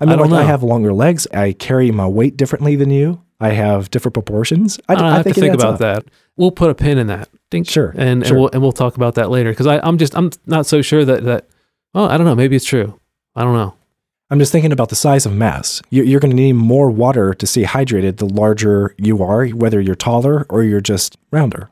I 0.01 0.05
mean, 0.05 0.21
I 0.21 0.23
like 0.23 0.45
I 0.45 0.45
have 0.45 0.63
longer 0.63 0.93
legs. 0.93 1.27
I 1.35 1.53
carry 1.53 1.91
my 1.91 2.07
weight 2.07 2.37
differently 2.37 2.77
than 2.77 2.91
you. 2.91 3.21
I 3.41 3.51
have 3.51 3.91
different 3.91 4.15
proportions. 4.15 4.79
I, 4.89 4.95
I, 4.95 5.09
I 5.09 5.15
have 5.17 5.25
think 5.25 5.35
to 5.35 5.41
think 5.41 5.55
about 5.55 5.75
up. 5.75 5.81
that. 5.81 6.05
We'll 6.37 6.53
put 6.53 6.71
a 6.71 6.75
pin 6.75 6.99
in 6.99 7.09
that. 7.09 7.29
Sure, 7.65 7.93
and 7.97 8.25
sure. 8.25 8.33
and 8.33 8.41
we'll 8.41 8.51
and 8.53 8.63
we'll 8.63 8.71
talk 8.71 8.95
about 8.95 9.17
that 9.17 9.29
later 9.29 9.51
because 9.51 9.67
I'm 9.67 9.99
just 9.99 10.17
I'm 10.17 10.31
not 10.47 10.67
so 10.67 10.83
sure 10.83 11.05
that 11.05 11.25
that. 11.25 11.49
Oh, 11.93 12.05
I 12.05 12.17
don't 12.17 12.27
know. 12.27 12.37
Maybe 12.37 12.55
it's 12.55 12.65
true. 12.65 13.01
I 13.35 13.43
don't 13.43 13.55
know. 13.55 13.75
I'm 14.31 14.39
just 14.39 14.53
thinking 14.53 14.73
about 14.73 14.89
the 14.91 14.97
size 14.97 15.27
of 15.27 15.33
mass. 15.33 15.83
You- 15.91 16.05
You're 16.05 16.21
going 16.21 16.31
to 16.31 16.37
need 16.37 16.53
more 16.53 16.91
water 16.91 17.35
to 17.35 17.47
stay 17.47 17.65
hydrated 17.65 18.19
the 18.19 18.27
larger 18.27 18.95
you 18.97 19.23
are, 19.23 19.47
whether 19.49 19.81
you're 19.81 19.95
taller 19.97 20.47
or 20.49 20.63
you're 20.63 20.81
just 20.81 21.17
rounder. 21.33 21.69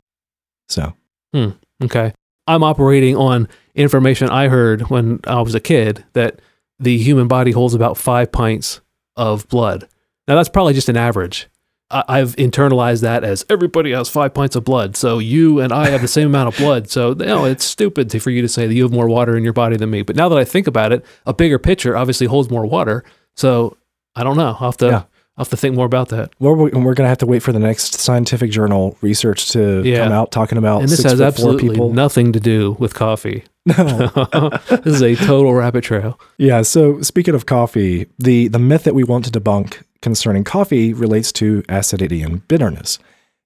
So, 0.67 0.93
hmm, 1.33 1.49
Okay. 1.83 2.13
I'm 2.47 2.63
operating 2.63 3.15
on 3.15 3.47
information 3.75 4.29
I 4.29 4.47
heard 4.47 4.89
when 4.89 5.19
I 5.25 5.39
was 5.41 5.53
a 5.55 5.59
kid 5.59 6.03
that 6.13 6.41
the 6.79 6.97
human 6.97 7.27
body 7.27 7.51
holds 7.51 7.73
about 7.75 7.95
five 7.97 8.31
pints 8.31 8.81
of 9.15 9.47
blood. 9.49 9.87
Now, 10.27 10.35
that's 10.35 10.49
probably 10.49 10.73
just 10.73 10.89
an 10.89 10.97
average. 10.97 11.47
I- 11.91 12.03
I've 12.07 12.35
internalized 12.35 13.01
that 13.01 13.23
as 13.23 13.45
everybody 13.49 13.91
has 13.91 14.09
five 14.09 14.33
pints 14.33 14.55
of 14.55 14.63
blood. 14.63 14.95
So 14.95 15.19
you 15.19 15.59
and 15.59 15.71
I 15.73 15.89
have 15.89 16.01
the 16.01 16.07
same 16.07 16.27
amount 16.27 16.49
of 16.53 16.57
blood. 16.57 16.89
So, 16.89 17.09
you 17.09 17.15
know, 17.25 17.45
it's 17.45 17.65
stupid 17.65 18.09
to, 18.11 18.19
for 18.19 18.29
you 18.29 18.41
to 18.41 18.47
say 18.47 18.67
that 18.67 18.73
you 18.73 18.83
have 18.83 18.91
more 18.91 19.07
water 19.07 19.35
in 19.35 19.43
your 19.43 19.53
body 19.53 19.75
than 19.77 19.89
me. 19.89 20.01
But 20.03 20.15
now 20.15 20.29
that 20.29 20.37
I 20.37 20.43
think 20.43 20.67
about 20.67 20.91
it, 20.91 21.03
a 21.25 21.33
bigger 21.33 21.57
pitcher 21.59 21.97
obviously 21.97 22.27
holds 22.27 22.49
more 22.49 22.65
water. 22.65 23.03
So 23.35 23.75
I 24.15 24.23
don't 24.23 24.37
know. 24.37 24.47
I'll 24.59 24.69
have 24.71 24.77
to, 24.77 24.85
Yeah. 24.85 25.03
I'll 25.37 25.45
have 25.45 25.49
to 25.49 25.57
think 25.57 25.73
more 25.75 25.85
about 25.85 26.09
that. 26.09 26.31
Well, 26.39 26.53
we're, 26.53 26.69
we're 26.69 26.93
going 26.93 27.05
to 27.05 27.07
have 27.07 27.17
to 27.19 27.25
wait 27.25 27.41
for 27.41 27.53
the 27.53 27.59
next 27.59 27.93
scientific 28.01 28.51
journal 28.51 28.97
research 29.01 29.49
to 29.53 29.81
Yeah. 29.85 30.03
come 30.03 30.11
out 30.11 30.31
talking 30.31 30.57
about 30.57 30.81
And 30.81 30.89
this 30.89 31.01
has 31.03 31.21
absolutely 31.21 31.69
people. 31.69 31.93
nothing 31.93 32.33
to 32.33 32.39
do 32.41 32.75
with 32.77 32.93
coffee. 32.93 33.45
No. 33.77 34.49
this 34.69 34.85
is 34.95 35.01
a 35.01 35.15
total 35.15 35.53
rabbit 35.53 35.83
trail. 35.85 36.19
Yeah. 36.37 36.61
So 36.63 37.01
speaking 37.01 37.35
of 37.35 37.45
coffee, 37.45 38.07
the 38.17 38.47
the 38.47 38.59
myth 38.59 38.83
that 38.83 38.95
we 38.95 39.03
want 39.03 39.25
to 39.25 39.31
debunk 39.39 39.81
concerning 40.01 40.43
coffee 40.43 40.93
relates 40.93 41.31
to 41.33 41.63
acidity 41.69 42.21
and 42.21 42.47
bitterness. 42.47 42.99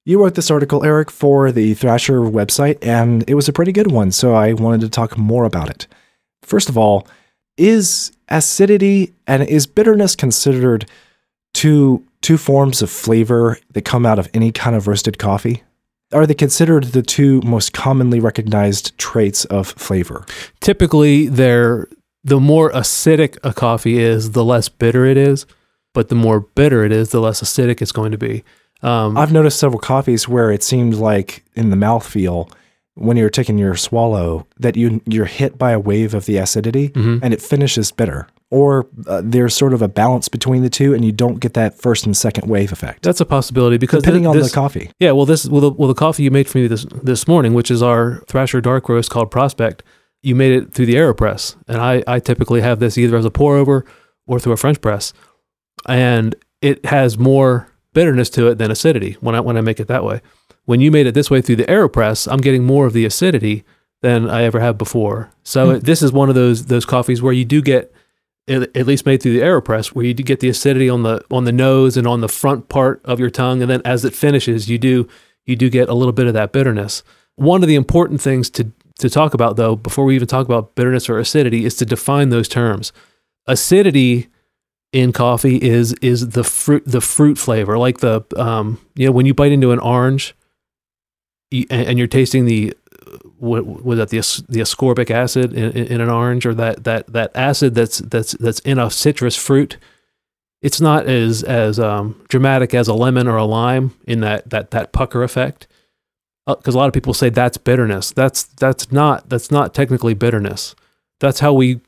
You 0.06 0.22
wrote 0.22 0.36
this 0.36 0.52
article, 0.52 0.84
Eric, 0.84 1.10
for 1.10 1.52
the 1.52 1.74
Thrasher 1.76 2.20
website, 2.20 2.78
and 2.82 3.24
it 3.30 3.36
was 3.36 3.48
a 3.48 3.54
pretty 3.54 3.72
good 3.72 3.92
one. 3.92 4.12
So 4.12 4.34
I 4.34 4.54
wanted 4.54 4.82
to 4.82 4.90
talk 4.90 5.18
more 5.18 5.46
about 5.46 5.70
it. 5.70 5.88
First 6.42 6.68
of 6.68 6.78
all, 6.78 7.08
is 7.58 8.12
acidity 8.30 9.14
and 9.28 9.44
is 9.44 9.68
bitterness 9.68 10.16
considered 10.16 10.90
two 11.54 12.06
two 12.22 12.38
forms 12.38 12.82
of 12.82 12.90
flavor 12.90 13.60
that 13.74 13.84
come 13.84 14.06
out 14.06 14.18
of 14.18 14.30
any 14.34 14.52
kind 14.52 14.76
of 14.76 14.88
roasted 14.88 15.20
coffee? 15.20 15.62
Are 16.14 16.26
they 16.26 16.34
considered 16.34 16.86
the 16.86 17.02
two 17.02 17.42
most 17.42 17.74
commonly 17.74 18.20
recognized 18.20 18.98
traits 18.98 19.46
of 19.46 19.68
flavor? 19.68 20.26
Typically, 20.62 21.28
they're 21.28 21.88
the 22.24 22.40
more 22.40 22.72
acidic 22.72 23.38
a 23.44 23.54
coffee 23.54 24.00
is, 24.00 24.32
the 24.32 24.46
less 24.46 24.70
bitter 24.70 25.06
it 25.06 25.18
is. 25.18 25.46
But 25.94 26.10
the 26.10 26.16
more 26.16 26.42
bitter 26.42 26.84
it 26.84 26.92
is, 26.92 27.10
the 27.10 27.20
less 27.22 27.42
acidic 27.42 27.82
it's 27.82 27.92
going 27.92 28.12
to 28.12 28.18
be. 28.18 28.44
Um, 28.82 29.18
I've 29.18 29.32
noticed 29.32 29.60
several 29.60 29.80
coffees 29.80 30.28
where 30.28 30.52
it 30.52 30.64
seemed 30.64 30.96
like 30.96 31.44
in 31.56 31.70
the 31.70 31.76
mouthfeel 31.78 32.52
when 32.96 33.16
you're 33.18 33.30
taking 33.30 33.58
your 33.58 33.76
swallow 33.76 34.46
that 34.60 34.76
you 34.76 35.02
you're 35.06 35.26
hit 35.26 35.58
by 35.58 35.72
a 35.72 35.80
wave 35.80 36.14
of 36.14 36.26
the 36.26 36.38
acidity 36.38 36.90
Mhm. 36.90 37.20
and 37.24 37.34
it 37.34 37.42
finishes 37.42 37.92
bitter. 37.92 38.28
Or 38.52 38.86
uh, 39.08 39.22
there's 39.24 39.56
sort 39.56 39.74
of 39.74 39.82
a 39.82 39.88
balance 39.88 40.28
between 40.30 40.62
the 40.62 40.70
two, 40.70 40.94
and 40.94 41.04
you 41.04 41.12
don't 41.12 41.40
get 41.40 41.56
that 41.56 41.80
first 41.82 42.06
and 42.06 42.16
second 42.16 42.48
wave 42.50 42.72
effect, 42.72 43.02
that's 43.02 43.20
a 43.20 43.26
possibility 43.26 43.78
because 43.78 44.04
depending 44.04 44.24
thi- 44.24 44.30
on 44.30 44.38
the 44.38 44.50
coffee. 44.50 44.92
Yeah, 45.00 45.12
well, 45.14 45.26
this 45.26 45.48
well 45.48 45.62
the, 45.62 45.72
well 45.72 45.88
the 45.88 45.96
coffee 45.96 46.22
you 46.24 46.30
made 46.30 46.48
for 46.48 46.60
me 46.60 46.68
this 46.68 46.86
this 47.02 47.28
morning, 47.28 47.56
which 47.56 47.72
is 47.72 47.82
our 47.82 48.22
Thrasher 48.28 48.62
Dark 48.62 48.88
Roast 48.90 49.10
called 49.10 49.32
Prospect, 49.32 49.82
you 50.22 50.36
made 50.36 50.52
it 50.52 50.72
through 50.74 50.86
the 50.86 50.96
Aeropress, 50.96 51.56
and 51.68 51.82
I 51.82 52.04
I 52.06 52.20
typically 52.20 52.62
have 52.62 52.80
this 52.80 52.96
either 52.96 53.18
as 53.18 53.26
a 53.26 53.32
pour 53.32 53.56
over 53.56 53.86
or 54.28 54.40
through 54.40 54.54
a 54.54 54.58
French 54.58 54.82
press, 54.82 55.14
and 55.88 56.36
it 56.62 56.86
has 56.86 57.18
more 57.18 57.68
bitterness 57.94 58.30
to 58.32 58.48
it 58.48 58.58
than 58.58 58.72
acidity 58.72 59.18
when 59.22 59.36
I 59.36 59.40
when 59.40 59.58
I 59.58 59.62
make 59.62 59.80
it 59.80 59.88
that 59.88 60.04
way. 60.04 60.22
When 60.66 60.80
you 60.80 60.92
made 60.92 61.08
it 61.08 61.14
this 61.14 61.30
way 61.30 61.42
through 61.42 61.58
the 61.58 61.66
Aeropress, 61.66 62.32
I'm 62.32 62.40
getting 62.40 62.64
more 62.64 62.86
of 62.86 62.94
the 62.94 63.06
acidity 63.06 63.64
than 64.02 64.30
I 64.30 64.44
ever 64.44 64.60
have 64.60 64.78
before. 64.78 65.30
So 65.44 65.70
Hmm. 65.70 65.76
it, 65.76 65.84
this 65.84 66.02
is 66.02 66.12
one 66.12 66.30
of 66.30 66.36
those 66.36 66.66
those 66.66 66.86
coffees 66.86 67.22
where 67.22 67.34
you 67.34 67.46
do 67.46 67.62
get 67.62 67.94
at 68.48 68.76
at 68.76 68.86
least 68.88 69.06
made 69.06 69.22
through 69.22 69.34
the 69.34 69.46
Aeropress, 69.46 69.88
where 69.88 70.06
you 70.06 70.14
do 70.14 70.24
get 70.24 70.40
the 70.40 70.50
acidity 70.50 70.90
on 70.90 71.04
the 71.04 71.24
on 71.32 71.46
the 71.46 71.52
nose 71.52 71.98
and 71.98 72.08
on 72.08 72.22
the 72.22 72.30
front 72.30 72.70
part 72.70 73.02
of 73.06 73.20
your 73.20 73.30
tongue, 73.30 73.62
and 73.62 73.70
then 73.70 73.82
as 73.86 74.04
it 74.06 74.16
finishes, 74.16 74.70
you 74.70 74.78
do 74.78 75.08
you 75.46 75.56
do 75.56 75.70
get 75.70 75.90
a 75.90 75.94
little 75.94 76.14
bit 76.14 76.28
of 76.28 76.34
that 76.34 76.52
bitterness. 76.54 77.04
One 77.36 77.62
of 77.64 77.68
the 77.68 77.76
important 77.76 78.22
things 78.22 78.50
to 78.52 78.72
to 79.00 79.10
talk 79.10 79.34
about, 79.34 79.56
though, 79.58 79.76
before 79.76 80.06
we 80.06 80.16
even 80.16 80.28
talk 80.28 80.46
about 80.46 80.76
bitterness 80.76 81.10
or 81.10 81.18
acidity, 81.20 81.66
is 81.66 81.76
to 81.78 81.86
define 81.86 82.30
those 82.30 82.48
terms. 82.48 82.94
Acidity 83.48 84.28
in 84.94 85.12
coffee 85.12 85.58
is 85.62 85.94
is 86.02 86.30
the 86.30 86.44
fruit 86.44 86.84
the 86.86 87.02
fruit 87.02 87.38
flavor, 87.38 87.78
like 87.78 88.00
the 88.00 88.22
um 88.38 88.80
you 88.96 89.06
know 89.06 89.12
when 89.12 89.26
you 89.26 89.34
bite 89.34 89.52
into 89.52 89.72
an 89.72 89.80
orange, 89.80 90.36
and, 91.70 91.98
you're 91.98 92.08
tasting 92.08 92.46
the 92.46 92.74
what 93.38 93.66
was 93.66 93.98
that 93.98 94.10
the 94.10 94.20
the 94.48 94.62
ascorbic 94.62 95.12
acid 95.12 95.54
in, 95.54 95.72
in, 95.72 95.88
in 95.88 96.02
an 96.02 96.10
orange 96.10 96.46
or 96.46 96.54
that 96.54 96.86
that 96.86 97.08
that 97.08 97.32
acid 97.36 97.76
that's 97.76 97.98
that's 98.00 98.32
that's 98.34 98.60
in 98.60 98.80
a 98.80 98.90
citrus 98.90 99.36
fruit 99.36 99.78
it's 100.64 100.80
not 100.80 101.08
as 101.08 101.44
as 101.44 101.78
um, 101.78 102.24
dramatic 102.30 102.74
as 102.74 102.88
a 102.88 102.94
lemon 102.94 103.28
or 103.28 103.36
a 103.36 103.44
lime 103.44 103.94
in 104.08 104.22
that 104.22 104.50
that 104.50 104.72
that 104.72 104.94
pucker 104.94 105.22
effect. 105.22 105.68
Because 106.48 106.74
a 106.74 106.78
lot 106.78 106.88
of 106.88 106.94
people 106.94 107.14
say 107.14 107.30
that's 107.30 107.58
bitterness. 107.58 108.12
That's 108.12 108.44
that's 108.44 108.92
not 108.92 109.30
that's 109.30 109.52
not 109.52 109.74
technically 109.74 110.14
bitterness. 110.14 110.74
That's 111.20 111.42
how 111.42 111.54
we 111.54 111.82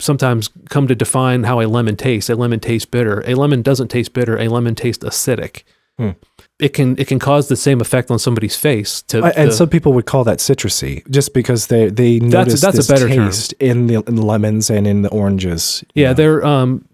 sometimes 0.00 0.50
come 0.68 0.86
to 0.88 0.94
define 0.94 1.44
how 1.44 1.60
a 1.60 1.66
lemon 1.68 1.96
tastes 1.96 2.28
a 2.30 2.34
lemon 2.34 2.60
tastes 2.60 2.86
bitter 2.86 3.22
a 3.26 3.34
lemon 3.34 3.62
doesn't 3.62 3.88
taste 3.88 4.12
bitter 4.12 4.38
a 4.38 4.48
lemon 4.48 4.74
tastes 4.74 5.04
acidic 5.04 5.62
Hmm. 5.96 6.10
it 6.58 6.70
can 6.70 6.96
it 6.98 7.06
can 7.06 7.20
cause 7.20 7.46
the 7.46 7.54
same 7.54 7.80
effect 7.80 8.10
on 8.10 8.18
somebody's 8.18 8.56
face 8.56 9.02
to, 9.02 9.22
Uh, 9.22 9.32
and 9.36 9.50
to- 9.50 9.56
some 9.56 9.68
people 9.68 9.92
would 9.92 10.06
call 10.06 10.24
that 10.24 10.38
citrusy, 10.40 11.08
just 11.08 11.32
because 11.32 11.68
they 11.68 11.88
they 11.88 12.18
notice 12.18 12.60
that's 12.60 12.74
a 12.74 12.78
this 12.78 12.88
better 12.88 13.08
term. 13.08 13.26
taste 13.28 13.52
in 13.60 13.86
the, 13.86 14.02
in 14.08 14.16
the 14.16 14.26
lemons 14.26 14.70
and 14.70 14.88
in 14.88 15.02
the 15.02 15.08
oranges. 15.10 15.84
yeah 15.94 16.08
know. 16.08 16.14
they're 16.14 16.44
um 16.44 16.84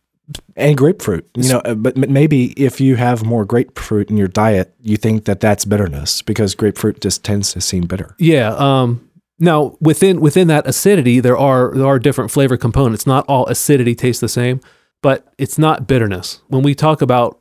and 0.55 0.77
grapefruit. 0.77 1.27
You 1.35 1.49
know, 1.49 1.59
uh, 1.65 1.75
but 1.75 1.97
maybe 1.97 2.53
if 2.63 2.79
you 2.81 2.97
have 2.97 3.25
more 3.25 3.45
grapefruit 3.47 4.11
in 4.11 4.17
your 4.19 4.29
diet, 4.29 4.73
you 4.83 4.97
think 4.99 5.25
that 5.25 5.41
that's 5.41 5.65
bitterness 5.65 6.21
because 6.23 6.55
grapefruit 6.55 7.01
just 7.01 7.25
tends 7.25 7.53
to 7.55 7.61
seem 7.63 7.85
bitter. 7.87 8.15
Yeah. 8.19 8.55
Um, 8.55 9.01
now 9.41 9.77
within 9.81 10.21
within 10.21 10.49
that 10.49 10.67
acidity, 10.67 11.21
there 11.21 11.37
are 11.37 11.73
there 11.75 11.87
are 11.87 11.99
different 11.99 12.31
flavor 12.31 12.57
components. 12.57 13.07
Not 13.07 13.25
all 13.27 13.47
acidity 13.47 13.95
tastes 13.95 14.21
the 14.21 14.29
same, 14.29 14.61
but 15.03 15.33
it's 15.39 15.59
not 15.59 15.87
bitterness. 15.87 16.41
When 16.49 16.63
we 16.63 16.75
talk 16.75 17.03
about 17.03 17.41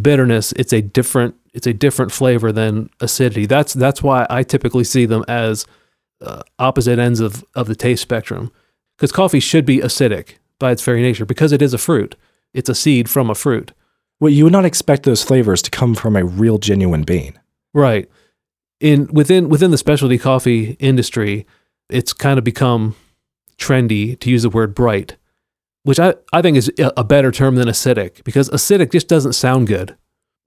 bitterness, 0.00 0.52
it's 0.52 0.72
a 0.72 0.82
different 0.82 1.36
it's 1.54 1.66
a 1.66 1.72
different 1.72 2.12
flavor 2.12 2.52
than 2.52 2.90
acidity. 3.00 3.46
That's 3.46 3.72
that's 3.72 4.02
why 4.02 4.26
I 4.28 4.42
typically 4.42 4.84
see 4.84 5.06
them 5.06 5.24
as 5.28 5.66
uh, 6.20 6.42
opposite 6.58 6.98
ends 6.98 7.20
of 7.20 7.44
of 7.54 7.66
the 7.66 7.76
taste 7.76 8.02
spectrum. 8.02 8.52
Because 8.96 9.12
coffee 9.12 9.40
should 9.40 9.66
be 9.66 9.78
acidic 9.78 10.38
by 10.58 10.72
its 10.72 10.82
very 10.82 11.02
nature, 11.02 11.26
because 11.26 11.52
it 11.52 11.60
is 11.60 11.74
a 11.74 11.78
fruit. 11.78 12.16
It's 12.54 12.70
a 12.70 12.74
seed 12.74 13.10
from 13.10 13.28
a 13.28 13.34
fruit. 13.34 13.72
Well, 14.20 14.32
you 14.32 14.44
would 14.44 14.52
not 14.52 14.64
expect 14.64 15.02
those 15.02 15.22
flavors 15.22 15.60
to 15.62 15.70
come 15.70 15.94
from 15.94 16.16
a 16.16 16.24
real 16.24 16.56
genuine 16.56 17.02
bean. 17.02 17.38
Right. 17.74 18.08
In 18.80 19.06
within 19.06 19.48
within 19.48 19.70
the 19.70 19.78
specialty 19.78 20.18
coffee 20.18 20.76
industry, 20.78 21.46
it's 21.88 22.12
kind 22.12 22.38
of 22.38 22.44
become 22.44 22.94
trendy 23.58 24.18
to 24.20 24.30
use 24.30 24.42
the 24.42 24.50
word 24.50 24.74
bright, 24.74 25.16
which 25.82 25.98
I, 25.98 26.14
I 26.32 26.42
think 26.42 26.56
is 26.56 26.70
a 26.78 27.04
better 27.04 27.32
term 27.32 27.56
than 27.56 27.68
acidic 27.68 28.22
because 28.24 28.50
acidic 28.50 28.92
just 28.92 29.08
doesn't 29.08 29.32
sound 29.32 29.66
good. 29.66 29.96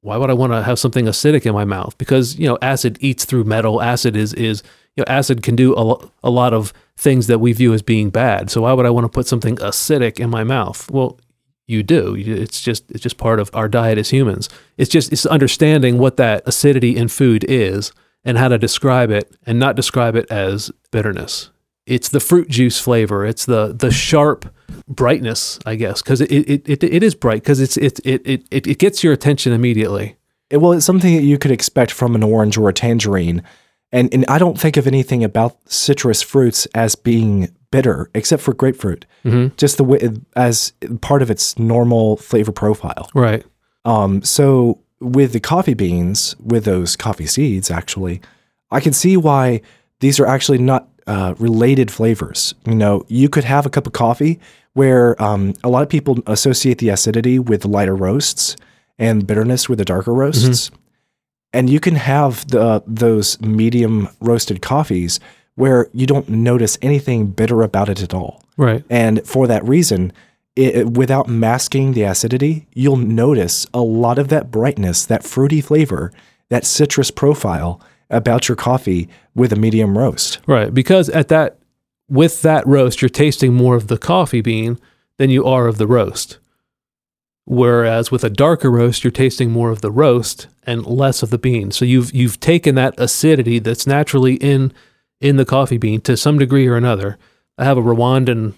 Why 0.02 0.16
would 0.18 0.30
I 0.30 0.34
want 0.34 0.54
to 0.54 0.64
have 0.64 0.80
something 0.80 1.06
acidic 1.06 1.46
in 1.46 1.54
my 1.54 1.66
mouth? 1.66 1.98
Because 1.98 2.38
you 2.38 2.48
know, 2.48 2.58
acid 2.62 2.98
eats 3.02 3.26
through 3.26 3.46
metal. 3.46 3.82
Acid 3.82 4.16
is 4.16 4.34
is 4.34 4.64
you 4.96 5.02
know, 5.02 5.12
acid 5.14 5.44
can 5.44 5.56
do 5.56 5.76
a, 5.76 6.10
a 6.24 6.30
lot 6.30 6.54
of 6.54 6.74
things 6.98 7.28
that 7.28 7.40
we 7.40 7.54
view 7.54 7.74
as 7.74 7.82
being 7.82 8.10
bad. 8.10 8.50
So 8.52 8.62
why 8.62 8.74
would 8.74 8.86
I 8.86 8.90
want 8.90 9.06
to 9.06 9.10
put 9.10 9.28
something 9.28 9.56
acidic 9.58 10.20
in 10.20 10.30
my 10.30 10.44
mouth? 10.44 10.90
Well, 10.92 11.20
you 11.68 11.84
do. 11.84 12.16
It's 12.18 12.62
just 12.62 12.90
it's 12.92 13.04
just 13.04 13.18
part 13.18 13.40
of 13.40 13.50
our 13.54 13.68
diet 13.68 13.98
as 13.98 14.10
humans. 14.10 14.50
It's 14.78 14.90
just 14.90 15.12
it's 15.12 15.26
understanding 15.26 15.98
what 15.98 16.18
that 16.18 16.44
acidity 16.46 16.96
in 16.96 17.08
food 17.08 17.46
is 17.48 17.92
and 18.26 18.38
how 18.38 18.48
to 18.48 18.58
describe 18.58 19.12
it 19.12 19.36
and 19.46 19.60
not 19.60 19.76
describe 19.76 20.16
it 20.16 20.30
as 20.32 20.72
bitterness. 20.92 21.50
It's 21.86 22.10
the 22.10 22.20
fruit 22.20 22.50
juice 22.50 22.80
flavor. 22.80 23.26
It's 23.26 23.46
the 23.46 23.74
the 23.78 23.90
sharp 23.92 24.54
brightness, 24.88 25.60
I 25.66 25.76
guess, 25.76 26.02
because 26.02 26.22
it, 26.22 26.32
it, 26.32 26.70
it, 26.70 26.84
it 26.84 27.04
is 27.04 27.16
bright 27.16 27.42
because 27.42 27.60
it's 27.60 27.78
it, 27.78 28.00
it 28.06 28.46
it 28.52 28.68
it 28.68 28.78
gets 28.80 29.04
your 29.04 29.14
attention 29.14 29.54
immediately. 29.54 30.16
It- 30.50 30.58
well, 30.58 30.74
it's 30.74 30.86
something 30.86 31.16
that 31.16 31.24
you 31.24 31.38
could 31.38 31.52
expect 31.52 31.92
from 31.92 32.16
an 32.16 32.24
orange 32.24 32.58
or 32.58 32.70
a 32.70 32.74
tangerine. 32.74 33.44
And, 33.92 34.14
and 34.14 34.24
I 34.28 34.38
don't 34.38 34.60
think 34.60 34.78
of 34.78 34.86
anything 34.86 35.24
about 35.24 35.58
citrus 35.68 36.22
fruits 36.22 36.68
as 36.76 36.94
being 36.94 37.50
bitter, 37.72 38.12
except 38.14 38.44
for 38.44 38.54
grapefruit, 38.54 39.06
Mm-hmm. 39.26 39.56
just 39.58 39.78
the 39.78 39.84
way 39.84 40.10
as 40.36 40.74
part 41.02 41.24
of 41.24 41.32
its 41.32 41.58
normal 41.58 42.16
flavor 42.18 42.52
profile. 42.52 43.10
Right. 43.16 43.44
Um, 43.86 44.22
so 44.22 44.80
with 45.00 45.34
the 45.34 45.40
coffee 45.40 45.74
beans, 45.74 46.36
with 46.44 46.66
those 46.66 46.96
coffee 46.96 47.26
seeds, 47.26 47.72
actually, 47.72 48.22
I 48.72 48.80
can 48.80 48.94
see 48.94 49.18
why 49.18 49.62
these 50.00 50.20
are 50.20 50.26
actually 50.26 50.58
not 50.58 50.88
uh, 51.08 51.34
related 51.40 51.92
flavors. 51.92 52.54
You 52.66 52.76
know, 52.76 53.06
you 53.08 53.30
could 53.30 53.44
have 53.44 53.66
a 53.66 53.70
cup 53.70 53.88
of 53.88 53.94
coffee 53.94 54.40
where 54.74 55.22
um, 55.22 55.54
a 55.64 55.70
lot 55.70 55.84
of 55.84 55.90
people 55.90 56.20
associate 56.28 56.78
the 56.78 56.90
acidity 56.90 57.40
with 57.40 57.66
lighter 57.66 57.96
roasts 57.96 58.56
and 58.98 59.26
bitterness 59.26 59.68
with 59.68 59.80
the 59.80 59.86
darker 59.86 60.14
roasts, 60.14 60.72
and 61.54 61.70
you 61.70 61.80
can 61.80 61.96
have 61.96 62.48
the 62.48 62.84
those 62.86 63.40
medium 63.42 64.10
roasted 64.20 64.62
coffees 64.62 65.20
where 65.56 65.90
you 65.94 66.06
don't 66.06 66.30
notice 66.30 66.78
anything 66.82 67.28
bitter 67.28 67.64
about 67.64 67.90
it 67.90 68.02
at 68.02 68.14
all. 68.14 68.44
Right. 68.56 68.84
And 68.90 69.26
for 69.26 69.48
that 69.48 69.64
reason, 69.68 70.14
it, 70.60 70.98
without 70.98 71.28
masking 71.28 71.94
the 71.94 72.04
acidity, 72.04 72.68
you'll 72.74 72.98
notice 72.98 73.66
a 73.74 73.82
lot 73.82 74.20
of 74.20 74.28
that 74.30 74.52
brightness, 74.52 75.06
that 75.06 75.24
fruity 75.24 75.62
flavor, 75.62 76.12
that 76.50 76.66
citrus 76.66 77.12
profile 77.12 77.82
about 78.10 78.48
your 78.48 78.56
coffee 78.56 79.08
with 79.36 79.54
a 79.54 79.56
medium 79.56 79.98
roast. 79.98 80.40
Right. 80.48 80.74
Because 80.74 81.10
at 81.10 81.28
that 81.30 81.58
with 82.10 82.42
that 82.42 82.66
roast, 82.66 83.02
you're 83.02 83.10
tasting 83.10 83.54
more 83.54 83.76
of 83.76 83.88
the 83.88 83.98
coffee 83.98 84.42
bean 84.42 84.80
than 85.18 85.30
you 85.30 85.46
are 85.46 85.68
of 85.68 85.78
the 85.78 85.86
roast. 85.86 86.40
Whereas 87.46 88.12
with 88.12 88.24
a 88.24 88.30
darker 88.30 88.72
roast, 88.72 89.04
you're 89.04 89.12
tasting 89.12 89.52
more 89.52 89.70
of 89.70 89.82
the 89.82 89.92
roast 89.92 90.48
and 90.64 90.86
less 90.86 91.24
of 91.24 91.30
the 91.30 91.38
bean. 91.38 91.72
So 91.72 91.86
you've 91.86 92.14
you've 92.14 92.40
taken 92.40 92.76
that 92.76 93.00
acidity 93.00 93.60
that's 93.60 93.88
naturally 93.88 94.36
in 94.36 94.74
in 95.22 95.38
the 95.38 95.46
coffee 95.46 95.78
bean 95.78 96.02
to 96.02 96.18
some 96.18 96.40
degree 96.40 96.68
or 96.68 96.76
another. 96.76 97.18
I 97.58 97.66
have 97.66 97.78
a 97.78 97.82
Rwandan 97.82 98.54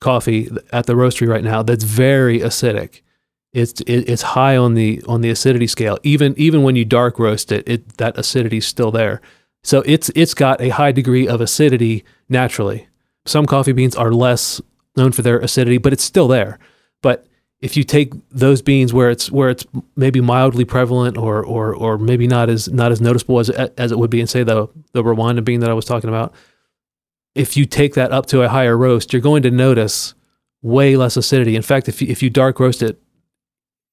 coffee 0.00 0.50
at 0.72 0.86
the 0.86 0.94
roastery 0.94 1.28
right 1.28 1.44
now 1.44 1.62
that's 1.62 1.84
very 1.84 2.40
acidic. 2.40 3.02
it's 3.52 3.80
it, 3.82 4.08
it's 4.08 4.22
high 4.22 4.56
on 4.56 4.74
the 4.74 5.02
on 5.06 5.20
the 5.20 5.30
acidity 5.30 5.66
scale. 5.66 5.98
Even 6.02 6.34
even 6.36 6.62
when 6.62 6.76
you 6.76 6.84
dark 6.84 7.18
roast 7.18 7.52
it, 7.52 7.68
it 7.68 7.96
that 7.98 8.16
acidity 8.18 8.58
is 8.58 8.66
still 8.66 8.90
there. 8.90 9.20
So 9.62 9.82
it's 9.86 10.10
it's 10.14 10.34
got 10.34 10.60
a 10.60 10.70
high 10.70 10.92
degree 10.92 11.28
of 11.28 11.40
acidity 11.40 12.04
naturally. 12.28 12.88
Some 13.26 13.46
coffee 13.46 13.72
beans 13.72 13.94
are 13.94 14.12
less 14.12 14.60
known 14.96 15.12
for 15.12 15.22
their 15.22 15.38
acidity, 15.38 15.78
but 15.78 15.92
it's 15.92 16.04
still 16.04 16.28
there. 16.28 16.58
But 17.02 17.26
if 17.60 17.76
you 17.76 17.84
take 17.84 18.14
those 18.30 18.62
beans 18.62 18.94
where 18.94 19.10
it's 19.10 19.30
where 19.30 19.50
it's 19.50 19.66
maybe 19.96 20.20
mildly 20.20 20.64
prevalent 20.64 21.18
or 21.18 21.44
or 21.44 21.74
or 21.74 21.98
maybe 21.98 22.26
not 22.26 22.48
as 22.48 22.68
not 22.68 22.90
as 22.92 23.00
noticeable 23.00 23.38
as 23.38 23.50
as 23.50 23.92
it 23.92 23.98
would 23.98 24.10
be 24.10 24.20
in 24.20 24.26
say 24.26 24.42
the 24.44 24.68
the 24.92 25.02
Rwanda 25.02 25.44
bean 25.44 25.60
that 25.60 25.70
I 25.70 25.74
was 25.74 25.84
talking 25.84 26.08
about, 26.08 26.32
if 27.34 27.56
you 27.56 27.64
take 27.64 27.94
that 27.94 28.12
up 28.12 28.26
to 28.26 28.42
a 28.42 28.48
higher 28.48 28.76
roast, 28.76 29.12
you're 29.12 29.22
going 29.22 29.42
to 29.42 29.50
notice 29.50 30.14
way 30.62 30.96
less 30.96 31.16
acidity. 31.16 31.56
In 31.56 31.62
fact, 31.62 31.88
if 31.88 32.02
you, 32.02 32.08
if 32.08 32.22
you 32.22 32.30
dark 32.30 32.60
roast 32.60 32.82
it, 32.82 33.00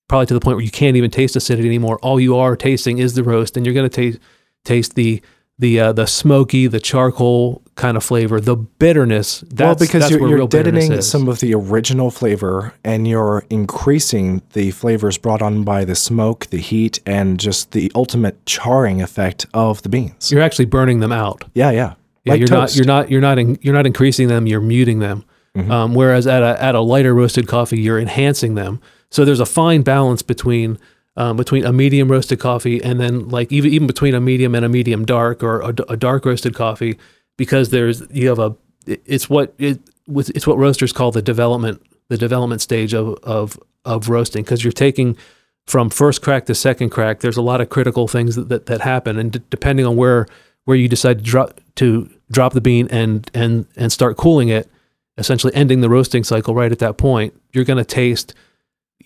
probably 0.08 0.26
to 0.28 0.34
the 0.34 0.40
point 0.40 0.58
where 0.58 0.66
you 0.66 0.72
can't 0.72 0.98
even 0.98 1.12
taste 1.12 1.36
acidity 1.36 1.68
anymore, 1.68 2.00
all 2.00 2.20
you 2.20 2.36
are 2.38 2.56
tasting 2.56 2.98
is 2.98 3.14
the 3.14 3.24
roast, 3.24 3.58
and 3.58 3.66
you're 3.66 3.76
going 3.76 3.90
to 3.90 3.96
taste 3.96 4.20
taste 4.64 4.96
the 4.96 5.22
the 5.60 5.80
uh, 5.80 5.92
the 5.92 6.06
smoky, 6.06 6.68
the 6.68 6.80
charcoal 6.80 7.64
kind 7.76 7.98
of 7.98 8.04
flavor, 8.04 8.40
the 8.40 8.56
bitterness. 8.56 9.42
That's, 9.42 9.60
well, 9.60 9.76
because 9.76 10.02
that's 10.02 10.12
you're, 10.12 10.38
you're 10.38 10.48
deadening 10.48 11.02
some 11.02 11.28
of 11.28 11.40
the 11.40 11.54
original 11.54 12.12
flavor 12.12 12.74
and 12.84 13.08
you're 13.08 13.46
increasing 13.50 14.42
the 14.54 14.72
flavors 14.72 15.18
brought 15.18 15.42
on 15.42 15.64
by 15.64 15.86
the 15.86 15.96
smoke, 15.96 16.48
the 16.48 16.58
heat, 16.58 17.00
and 17.06 17.40
just 17.40 17.72
the 17.72 17.92
ultimate 17.96 18.46
charring 18.46 19.02
effect 19.02 19.46
of 19.54 19.82
the 19.84 19.90
beans. 19.90 20.32
You're 20.32 20.42
actually 20.42 20.66
burning 20.66 21.00
them 21.00 21.12
out. 21.12 21.44
yeah, 21.54 21.72
yeah. 21.72 21.96
Yeah, 22.28 22.34
Like 22.34 22.40
you're 22.40 22.48
toast. 22.48 22.76
not 22.76 22.76
you're 22.76 22.86
not 22.86 23.12
you're 23.12 23.22
not 23.22 23.40
in, 23.40 23.58
you're 23.62 23.74
not 23.74 23.86
increasing 23.86 24.28
them. 24.28 24.48
You're 24.48 24.62
muting 24.62 25.00
them. 25.00 25.24
Mm-hmm. 25.56 25.72
Um, 25.72 25.96
whereas 25.96 26.28
at 26.28 26.44
a 26.44 26.62
at 26.62 26.76
a 26.76 26.82
lighter 26.82 27.14
roasted 27.16 27.48
coffee, 27.48 27.80
you're 27.80 28.00
enhancing 28.00 28.56
them. 28.56 28.80
So 29.10 29.26
there's 29.26 29.40
a 29.40 29.46
fine 29.46 29.82
balance 29.82 30.22
between 30.22 30.78
um, 31.16 31.36
between 31.38 31.66
a 31.66 31.74
medium 31.74 32.12
roasted 32.12 32.40
coffee 32.40 32.84
and 32.84 33.00
then 33.00 33.28
like 33.30 33.52
even 33.52 33.72
even 33.74 33.88
between 33.88 34.14
a 34.14 34.22
medium 34.22 34.54
and 34.54 34.64
a 34.64 34.70
medium 34.70 35.04
dark 35.06 35.42
or 35.44 35.62
a, 35.62 35.74
a 35.90 35.98
dark 35.98 36.26
roasted 36.26 36.54
coffee 36.54 36.98
because 37.38 37.70
there's 37.72 38.04
you 38.12 38.28
have 38.30 38.38
a 38.40 38.56
it- 38.86 39.02
it's 39.06 39.28
what 39.30 39.54
it 39.58 39.80
it's 40.08 40.46
what 40.46 40.58
roasters 40.60 40.94
call 40.94 41.12
the 41.12 41.22
development 41.24 41.82
the 42.10 42.18
development 42.18 42.62
stage 42.62 42.94
of 42.94 43.18
of 43.24 43.58
of 43.84 44.10
roasting 44.10 44.44
because 44.44 44.64
you're 44.64 44.72
taking 44.72 45.18
from 45.66 45.90
first 45.90 46.22
crack 46.22 46.46
to 46.46 46.54
second 46.56 46.90
crack 46.92 47.20
there's 47.22 47.36
a 47.38 47.42
lot 47.42 47.60
of 47.62 47.70
critical 47.70 48.08
things 48.08 48.36
that 48.36 48.48
that, 48.50 48.68
that 48.68 48.82
happen 48.82 49.18
and 49.18 49.32
d- 49.32 49.42
depending 49.50 49.86
on 49.88 49.96
where 49.96 50.28
where 50.66 50.78
you 50.78 50.88
decide 50.88 51.18
to 51.18 51.24
drop 51.24 51.60
to 51.76 52.08
drop 52.32 52.54
the 52.54 52.62
bean 52.62 52.88
and 52.90 53.30
and 53.34 53.66
and 53.76 53.92
start 53.92 54.18
cooling 54.18 54.50
it 54.50 54.70
essentially 55.18 55.54
ending 55.56 55.82
the 55.82 55.90
roasting 55.90 56.24
cycle 56.24 56.54
right 56.54 56.72
at 56.72 56.80
that 56.80 56.98
point 56.98 57.34
you're 57.54 57.64
going 57.64 57.78
to 57.78 57.86
taste 57.86 58.34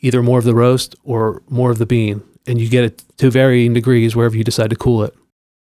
either 0.02 0.22
more 0.24 0.40
of 0.40 0.46
the 0.46 0.56
roast 0.56 0.96
or 1.04 1.42
more 1.50 1.72
of 1.72 1.78
the 1.78 1.86
bean 1.86 2.24
and 2.48 2.60
you 2.60 2.68
get 2.68 2.84
it 2.84 3.04
to 3.18 3.30
varying 3.30 3.74
degrees 3.74 4.16
wherever 4.16 4.36
you 4.36 4.44
decide 4.44 4.70
to 4.70 4.76
cool 4.76 5.04
it 5.04 5.16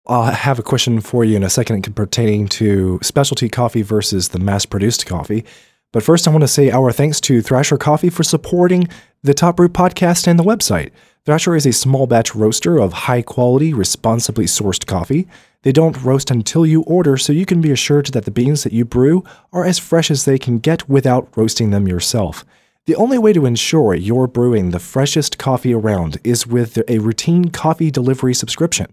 uh, 0.08 0.14
I'll 0.14 0.34
have 0.34 0.60
a 0.60 0.64
question 0.64 1.02
for 1.02 1.26
you 1.26 1.36
in 1.36 1.44
a 1.44 1.50
second 1.50 1.94
pertaining 1.96 2.48
to 2.50 3.00
specialty 3.02 3.50
coffee 3.50 3.82
versus 3.82 4.30
the 4.30 4.40
mass 4.40 4.66
produced 4.66 5.06
coffee. 5.06 5.44
But 5.92 6.04
first, 6.04 6.28
I 6.28 6.32
want 6.32 6.44
to 6.44 6.48
say 6.48 6.72
our 6.72 6.92
thanks 6.92 7.20
to 7.22 7.42
Thrasher 7.42 7.78
Coffee 7.78 8.10
for 8.10 8.24
supporting 8.24 8.88
the 9.24 9.34
Top 9.34 9.58
Brew 9.58 9.70
podcast 9.70 10.28
and 10.28 10.38
the 10.38 10.44
website. 10.44 10.92
Thrasher 11.28 11.58
is 11.58 11.66
a 11.66 11.74
small 11.74 12.08
batch 12.08 12.34
roaster 12.36 12.80
of 12.80 12.94
high 12.94 13.22
quality, 13.22 13.74
responsibly 13.74 14.46
sourced 14.46 14.86
coffee. 14.86 15.28
They 15.64 15.74
don't 15.74 16.02
roast 16.02 16.32
until 16.32 16.66
you 16.66 16.84
order, 16.84 17.18
so 17.18 17.34
you 17.34 17.46
can 17.46 17.60
be 17.60 17.70
assured 17.70 18.06
that 18.14 18.24
the 18.24 18.32
beans 18.32 18.64
that 18.64 18.72
you 18.72 18.86
brew 18.86 19.26
are 19.52 19.66
as 19.66 19.78
fresh 19.78 20.10
as 20.10 20.24
they 20.24 20.40
can 20.40 20.60
get 20.60 20.88
without 20.88 21.28
roasting 21.36 21.72
them 21.72 21.86
yourself. 21.86 22.46
The 22.86 22.96
only 22.96 23.18
way 23.18 23.34
to 23.34 23.46
ensure 23.46 23.94
you're 23.94 24.28
brewing 24.28 24.72
the 24.72 24.80
freshest 24.80 25.38
coffee 25.38 25.74
around 25.74 26.18
is 26.24 26.48
with 26.48 26.82
a 26.88 27.00
routine 27.00 27.50
coffee 27.50 27.92
delivery 27.92 28.34
subscription. 28.34 28.88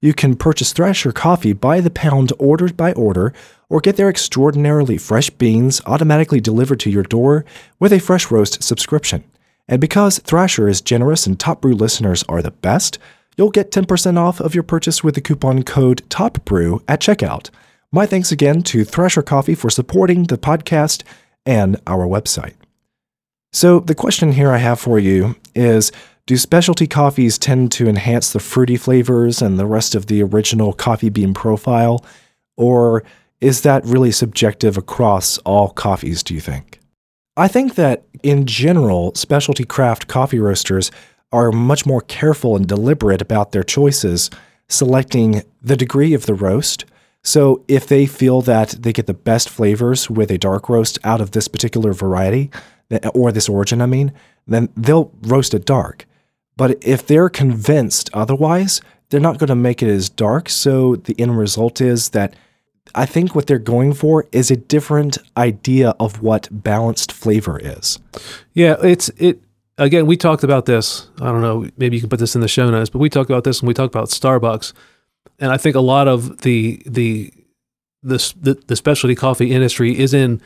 You 0.00 0.14
can 0.14 0.36
purchase 0.36 0.72
Thrasher 0.72 1.12
coffee 1.12 1.52
by 1.52 1.82
the 1.82 1.90
pound 1.90 2.32
ordered 2.38 2.78
by 2.78 2.94
order, 2.94 3.34
or 3.68 3.80
get 3.80 3.96
their 3.96 4.08
extraordinarily 4.08 4.96
fresh 4.96 5.28
beans 5.28 5.82
automatically 5.84 6.40
delivered 6.40 6.80
to 6.80 6.90
your 6.90 7.02
door 7.02 7.44
with 7.78 7.92
a 7.92 8.00
fresh 8.00 8.30
roast 8.30 8.62
subscription. 8.62 9.22
And 9.68 9.80
because 9.80 10.18
Thrasher 10.18 10.68
is 10.68 10.80
generous 10.80 11.26
and 11.26 11.38
Top 11.38 11.60
Brew 11.60 11.74
listeners 11.74 12.22
are 12.28 12.42
the 12.42 12.50
best, 12.50 12.98
you'll 13.36 13.50
get 13.50 13.70
10% 13.70 14.18
off 14.18 14.40
of 14.40 14.54
your 14.54 14.62
purchase 14.62 15.02
with 15.02 15.14
the 15.14 15.20
coupon 15.20 15.62
code 15.62 16.02
TOPBREW 16.10 16.82
at 16.86 17.00
checkout. 17.00 17.50
My 17.90 18.06
thanks 18.06 18.30
again 18.30 18.62
to 18.64 18.84
Thrasher 18.84 19.22
Coffee 19.22 19.54
for 19.54 19.70
supporting 19.70 20.24
the 20.24 20.38
podcast 20.38 21.02
and 21.46 21.80
our 21.86 22.06
website. 22.06 22.54
So, 23.52 23.78
the 23.78 23.94
question 23.94 24.32
here 24.32 24.50
I 24.50 24.58
have 24.58 24.80
for 24.80 24.98
you 24.98 25.36
is 25.54 25.92
Do 26.26 26.36
specialty 26.36 26.88
coffees 26.88 27.38
tend 27.38 27.70
to 27.72 27.88
enhance 27.88 28.32
the 28.32 28.40
fruity 28.40 28.76
flavors 28.76 29.40
and 29.40 29.58
the 29.58 29.66
rest 29.66 29.94
of 29.94 30.06
the 30.06 30.22
original 30.22 30.72
coffee 30.72 31.08
bean 31.08 31.34
profile? 31.34 32.04
Or 32.56 33.04
is 33.40 33.62
that 33.62 33.84
really 33.84 34.10
subjective 34.10 34.76
across 34.76 35.38
all 35.38 35.68
coffees, 35.70 36.22
do 36.22 36.34
you 36.34 36.40
think? 36.40 36.80
I 37.36 37.48
think 37.48 37.74
that 37.74 38.04
in 38.22 38.46
general, 38.46 39.14
specialty 39.14 39.64
craft 39.64 40.06
coffee 40.06 40.38
roasters 40.38 40.90
are 41.32 41.50
much 41.50 41.84
more 41.84 42.00
careful 42.00 42.54
and 42.54 42.66
deliberate 42.66 43.20
about 43.20 43.50
their 43.50 43.64
choices, 43.64 44.30
selecting 44.68 45.42
the 45.60 45.76
degree 45.76 46.14
of 46.14 46.26
the 46.26 46.34
roast. 46.34 46.84
So 47.22 47.64
if 47.66 47.88
they 47.88 48.06
feel 48.06 48.40
that 48.42 48.76
they 48.80 48.92
get 48.92 49.06
the 49.06 49.14
best 49.14 49.48
flavors 49.48 50.08
with 50.08 50.30
a 50.30 50.38
dark 50.38 50.68
roast 50.68 50.98
out 51.02 51.20
of 51.20 51.32
this 51.32 51.48
particular 51.48 51.92
variety, 51.92 52.50
or 53.14 53.32
this 53.32 53.48
origin, 53.48 53.80
I 53.82 53.86
mean, 53.86 54.12
then 54.46 54.68
they'll 54.76 55.10
roast 55.22 55.54
it 55.54 55.64
dark. 55.64 56.06
But 56.56 56.84
if 56.84 57.04
they're 57.04 57.30
convinced 57.30 58.10
otherwise, 58.12 58.80
they're 59.08 59.20
not 59.20 59.38
going 59.38 59.48
to 59.48 59.56
make 59.56 59.82
it 59.82 59.88
as 59.88 60.08
dark. 60.08 60.48
So 60.48 60.96
the 60.96 61.18
end 61.18 61.36
result 61.36 61.80
is 61.80 62.10
that 62.10 62.34
I 62.94 63.06
think 63.06 63.34
what 63.34 63.46
they're 63.46 63.58
going 63.58 63.92
for 63.92 64.26
is 64.32 64.50
a 64.50 64.56
different 64.56 65.18
idea 65.36 65.94
of 66.00 66.22
what 66.22 66.48
balanced 66.50 67.12
flavor 67.12 67.58
is. 67.58 67.98
Yeah, 68.52 68.76
it's 68.82 69.08
it 69.16 69.40
again, 69.78 70.06
we 70.06 70.16
talked 70.16 70.44
about 70.44 70.66
this. 70.66 71.08
I 71.20 71.26
don't 71.26 71.40
know, 71.40 71.68
maybe 71.76 71.96
you 71.96 72.00
can 72.00 72.10
put 72.10 72.20
this 72.20 72.34
in 72.34 72.40
the 72.40 72.48
show 72.48 72.70
notes, 72.70 72.90
but 72.90 72.98
we 72.98 73.10
talked 73.10 73.30
about 73.30 73.44
this 73.44 73.62
when 73.62 73.68
we 73.68 73.74
talked 73.74 73.94
about 73.94 74.08
Starbucks. 74.08 74.72
And 75.38 75.50
I 75.50 75.56
think 75.56 75.74
a 75.76 75.80
lot 75.80 76.08
of 76.08 76.42
the 76.42 76.82
the 76.86 77.32
the 78.02 78.54
the, 78.66 78.76
specialty 78.76 79.14
coffee 79.14 79.50
industry 79.50 79.98
is 79.98 80.14
in 80.14 80.40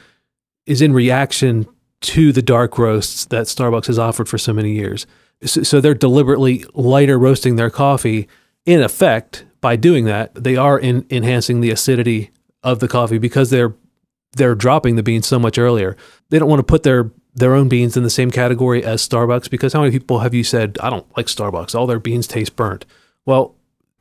is 0.67 0.81
in 0.81 0.93
reaction 0.93 1.67
to 2.01 2.33
the 2.33 2.43
dark 2.43 2.79
roasts 2.79 3.25
that 3.27 3.47
Starbucks 3.47 3.87
has 3.87 3.99
offered 3.99 4.29
for 4.29 4.39
so 4.39 4.53
many 4.53 4.73
years. 4.73 5.07
So, 5.45 5.63
so 5.63 5.81
they're 5.81 5.95
deliberately 5.95 6.65
lighter 6.75 7.19
roasting 7.19 7.57
their 7.57 7.71
coffee. 7.71 8.29
In 8.65 8.81
effect, 8.83 9.45
by 9.61 9.77
doing 9.77 10.05
that, 10.05 10.35
they 10.35 10.57
are 10.57 10.79
in, 10.79 11.05
enhancing 11.11 11.61
the 11.61 11.71
acidity 11.71 12.31
of 12.73 12.81
the 12.81 12.89
coffee 12.89 13.19
because 13.19 13.51
they're 13.51 13.75
they're 14.37 14.55
dropping 14.55 14.97
the 14.97 15.03
beans 15.03 15.27
so 15.27 15.39
much 15.39 15.59
earlier. 15.59 15.97
They 16.31 16.39
don't 16.39 16.49
want 16.49 16.61
to 16.61 16.65
put 16.65 16.83
their 16.83 17.11
their 17.35 17.55
own 17.55 17.69
beans 17.69 17.97
in 17.97 18.03
the 18.03 18.11
same 18.11 18.31
category 18.31 18.85
as 18.85 19.07
Starbucks 19.07 19.49
because 19.51 19.73
how 19.73 19.81
many 19.81 19.93
people 19.93 20.19
have 20.21 20.35
you 20.35 20.45
said 20.45 20.77
I 20.83 20.91
don't 20.91 21.07
like 21.17 21.27
Starbucks? 21.27 21.75
All 21.75 21.87
their 21.87 22.01
beans 22.01 22.27
taste 22.27 22.57
burnt. 22.57 22.85
Well, 23.27 23.55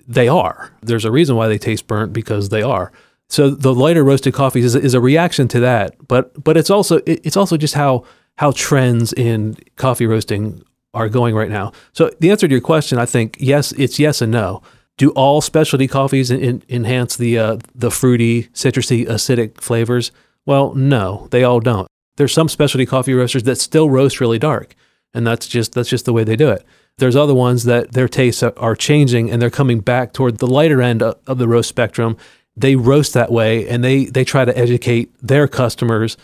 they 0.08 0.28
are. 0.28 0.72
There's 0.82 1.06
a 1.06 1.12
reason 1.12 1.36
why 1.36 1.48
they 1.48 1.58
taste 1.58 1.88
burnt 1.88 2.14
because 2.14 2.50
they 2.50 2.62
are. 2.62 2.92
So 3.30 3.50
the 3.50 3.74
lighter 3.76 4.04
roasted 4.06 4.34
coffees 4.34 4.64
is, 4.66 4.76
is 4.76 4.94
a 4.94 5.02
reaction 5.02 5.48
to 5.50 5.60
that, 5.60 5.96
but 6.08 6.42
but 6.44 6.56
it's 6.58 6.70
also 6.70 6.98
it- 7.06 7.22
it's 7.24 7.38
also 7.38 7.58
just 7.58 7.74
how 7.74 8.06
how 8.38 8.52
trends 8.56 9.14
in 9.14 9.58
coffee 9.76 10.06
roasting 10.06 10.64
are 10.94 11.10
going 11.10 11.36
right 11.36 11.50
now. 11.50 11.72
So 11.94 12.10
the 12.20 12.32
answer 12.32 12.48
to 12.48 12.52
your 12.54 12.62
question, 12.62 12.98
I 12.98 13.06
think 13.06 13.36
yes, 13.40 13.72
it's 13.74 14.00
yes 14.00 14.22
and 14.22 14.32
no. 14.32 14.62
Do 14.98 15.12
all 15.12 15.42
specialty 15.42 15.88
coffees 15.88 16.32
en- 16.32 16.42
en- 16.42 16.64
enhance 16.70 17.16
the 17.16 17.38
uh, 17.38 17.58
the 17.76 17.92
fruity, 17.92 18.44
citrusy, 18.54 19.06
acidic 19.08 19.62
flavors? 19.62 20.12
Well, 20.46 20.74
no, 20.74 21.28
they 21.32 21.44
all 21.44 21.60
don't. 21.60 21.88
There's 22.16 22.34
some 22.34 22.50
specialty 22.50 22.86
coffee 22.86 23.14
roasters 23.14 23.44
that 23.44 23.58
still 23.58 23.90
roast 23.90 24.20
really 24.20 24.40
dark, 24.40 24.76
and 25.14 25.26
that's 25.28 25.48
just 25.48 25.74
that's 25.74 25.90
just 25.90 26.06
the 26.06 26.14
way 26.14 26.24
they 26.24 26.36
do 26.36 26.50
it. 26.50 26.66
There's 26.98 27.16
other 27.16 27.36
ones 27.36 27.66
that 27.66 27.92
their 27.92 28.08
tastes 28.08 28.42
are- 28.42 28.76
changing 28.76 29.30
and 29.30 29.40
they're 29.40 29.52
coming 29.52 29.82
back 29.82 30.14
toward 30.14 30.40
the 30.40 30.48
lighter 30.48 30.82
end 30.82 31.04
of 31.04 31.38
the 31.38 31.48
roast 31.48 31.70
spectrum. 31.70 32.18
They 32.56 32.76
roast 32.76 33.14
that 33.14 33.32
way 33.32 33.68
and 33.70 33.84
they 33.84 34.06
they 34.06 34.24
try 34.24 34.46
to 34.46 34.58
educate 34.58 35.14
their 35.22 35.48
customers 35.48 36.18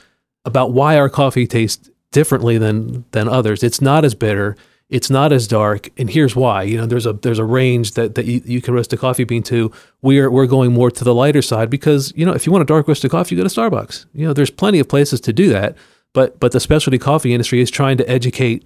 about 0.46 0.72
why 0.72 0.98
our 0.98 1.10
coffee 1.10 1.46
tastes 1.46 1.92
differently 2.12 2.58
than 2.58 3.06
than 3.12 3.30
others. 3.30 3.62
It's 3.62 3.82
not 3.82 4.04
as 4.04 4.16
bitter, 4.16 4.56
it's 4.94 5.10
not 5.10 5.34
as 5.34 5.48
dark, 5.48 5.90
and 5.98 6.08
here's 6.08 6.36
why. 6.36 6.62
You 6.62 6.78
know, 6.78 6.86
there's 6.86 7.08
a 7.08 7.14
there's 7.14 7.40
a 7.40 7.44
range 7.44 7.94
that, 7.94 8.14
that 8.14 8.26
you, 8.26 8.44
you 8.46 8.62
can 8.62 8.76
roast 8.76 8.94
a 8.94 8.98
coffee 8.98 9.24
bean 9.24 9.42
to. 9.44 9.72
We're 10.04 10.30
we're 10.30 10.46
going 10.46 10.72
more 10.72 10.92
to 10.92 11.04
the 11.04 11.16
lighter 11.16 11.42
side 11.42 11.72
because 11.72 12.14
you 12.16 12.24
know 12.28 12.34
if 12.34 12.46
you 12.46 12.52
want 12.52 12.62
a 12.62 12.66
dark 12.66 12.88
roasted 12.88 13.10
coffee, 13.10 13.34
you 13.34 13.42
go 13.42 13.48
to 13.48 13.54
Starbucks. 13.54 14.06
You 14.14 14.28
know, 14.28 14.34
there's 14.34 14.52
plenty 14.52 14.78
of 14.78 14.88
places 14.88 15.20
to 15.22 15.34
do 15.34 15.50
that, 15.50 15.76
but 16.14 16.40
but 16.40 16.52
the 16.52 16.60
specialty 16.60 17.00
coffee 17.00 17.34
industry 17.34 17.60
is 17.60 17.72
trying 17.72 17.98
to 17.98 18.08
educate 18.08 18.66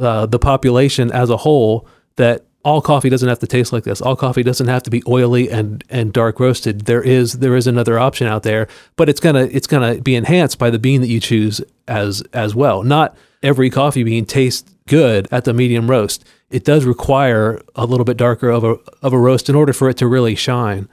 uh, 0.00 0.26
the 0.26 0.40
population 0.40 1.12
as 1.12 1.30
a 1.30 1.36
whole 1.36 1.86
that 2.16 2.44
all 2.64 2.82
coffee 2.82 3.08
doesn't 3.08 3.28
have 3.28 3.38
to 3.38 3.46
taste 3.46 3.72
like 3.72 3.84
this. 3.84 4.00
All 4.00 4.16
coffee 4.16 4.42
doesn't 4.42 4.66
have 4.66 4.82
to 4.82 4.90
be 4.90 5.04
oily 5.06 5.48
and 5.48 5.84
and 5.88 6.12
dark 6.12 6.40
roasted. 6.40 6.86
There 6.86 7.04
is 7.04 7.34
there 7.34 7.54
is 7.54 7.68
another 7.68 8.00
option 8.00 8.26
out 8.26 8.42
there, 8.42 8.66
but 8.96 9.08
it's 9.08 9.20
gonna 9.20 9.48
it's 9.52 9.68
gonna 9.68 10.00
be 10.00 10.16
enhanced 10.16 10.58
by 10.58 10.70
the 10.70 10.78
bean 10.80 11.02
that 11.02 11.08
you 11.08 11.20
choose 11.20 11.60
as 11.86 12.20
as 12.32 12.56
well. 12.56 12.82
Not 12.82 13.16
every 13.44 13.70
coffee 13.70 14.02
bean 14.02 14.24
tastes 14.24 14.74
good 14.88 15.28
at 15.30 15.44
the 15.44 15.54
medium 15.54 15.88
roast, 15.88 16.24
it 16.50 16.64
does 16.64 16.84
require 16.84 17.60
a 17.76 17.86
little 17.86 18.04
bit 18.04 18.16
darker 18.16 18.48
of 18.48 18.64
a 18.64 18.76
of 19.02 19.12
a 19.12 19.18
roast 19.18 19.48
in 19.48 19.54
order 19.54 19.72
for 19.72 19.88
it 19.88 19.96
to 19.98 20.06
really 20.06 20.34
shine. 20.34 20.88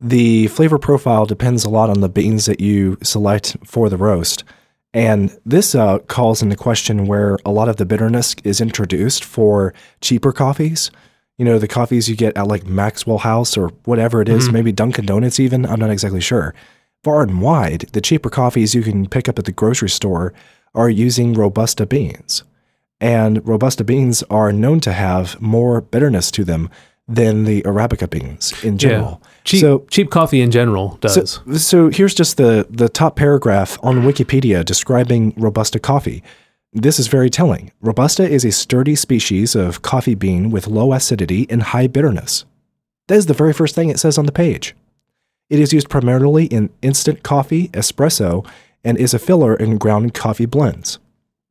The 0.00 0.48
flavor 0.48 0.78
profile 0.78 1.24
depends 1.24 1.64
a 1.64 1.70
lot 1.70 1.88
on 1.88 2.00
the 2.00 2.08
beans 2.08 2.46
that 2.46 2.60
you 2.60 2.98
select 3.02 3.56
for 3.64 3.88
the 3.88 3.96
roast. 3.96 4.44
And 4.92 5.36
this 5.44 5.74
uh, 5.74 5.98
calls 6.00 6.42
into 6.42 6.56
question 6.56 7.06
where 7.06 7.38
a 7.44 7.50
lot 7.50 7.68
of 7.68 7.76
the 7.76 7.86
bitterness 7.86 8.36
is 8.44 8.60
introduced 8.60 9.24
for 9.24 9.74
cheaper 10.00 10.32
coffees. 10.32 10.90
You 11.36 11.44
know, 11.44 11.58
the 11.58 11.66
coffees 11.66 12.08
you 12.08 12.14
get 12.14 12.36
at 12.36 12.46
like 12.46 12.66
Maxwell 12.66 13.18
House 13.18 13.56
or 13.56 13.70
whatever 13.86 14.22
it 14.22 14.28
is, 14.28 14.50
maybe 14.52 14.70
Dunkin' 14.70 15.06
Donuts 15.06 15.40
even. 15.40 15.66
I'm 15.66 15.80
not 15.80 15.90
exactly 15.90 16.20
sure. 16.20 16.54
Far 17.02 17.22
and 17.22 17.40
wide, 17.42 17.86
the 17.92 18.00
cheaper 18.00 18.30
coffees 18.30 18.74
you 18.74 18.82
can 18.82 19.08
pick 19.08 19.28
up 19.28 19.38
at 19.38 19.46
the 19.46 19.52
grocery 19.52 19.90
store 19.90 20.32
are 20.76 20.88
using 20.88 21.34
Robusta 21.34 21.86
beans. 21.86 22.44
And 23.00 23.46
Robusta 23.46 23.84
beans 23.84 24.22
are 24.24 24.52
known 24.52 24.80
to 24.80 24.92
have 24.92 25.40
more 25.40 25.80
bitterness 25.80 26.30
to 26.32 26.44
them 26.44 26.70
than 27.06 27.44
the 27.44 27.62
Arabica 27.62 28.08
beans 28.08 28.54
in 28.64 28.78
general. 28.78 29.22
Cheap 29.44 29.60
So 29.60 29.86
cheap 29.90 30.10
coffee 30.10 30.40
in 30.40 30.50
general 30.50 30.96
does. 31.00 31.14
so, 31.14 31.52
so 31.54 31.90
here's 31.90 32.14
just 32.14 32.38
the, 32.38 32.66
the 32.70 32.88
top 32.88 33.16
paragraph 33.16 33.78
on 33.82 34.02
Wikipedia 34.02 34.64
describing 34.64 35.34
Robusta 35.36 35.78
coffee. 35.78 36.22
This 36.72 36.98
is 36.98 37.06
very 37.08 37.30
telling. 37.30 37.72
Robusta 37.82 38.28
is 38.28 38.44
a 38.44 38.50
sturdy 38.50 38.96
species 38.96 39.54
of 39.54 39.82
coffee 39.82 40.14
bean 40.14 40.50
with 40.50 40.66
low 40.66 40.92
acidity 40.92 41.46
and 41.50 41.62
high 41.62 41.86
bitterness. 41.86 42.46
That 43.08 43.16
is 43.16 43.26
the 43.26 43.34
very 43.34 43.52
first 43.52 43.74
thing 43.74 43.90
it 43.90 44.00
says 44.00 44.16
on 44.16 44.26
the 44.26 44.32
page. 44.32 44.74
It 45.50 45.60
is 45.60 45.74
used 45.74 45.90
primarily 45.90 46.46
in 46.46 46.70
instant 46.80 47.22
coffee, 47.22 47.68
espresso, 47.68 48.46
and 48.82 48.96
is 48.96 49.12
a 49.12 49.18
filler 49.18 49.54
in 49.54 49.76
ground 49.76 50.14
coffee 50.14 50.46
blends. 50.46 50.98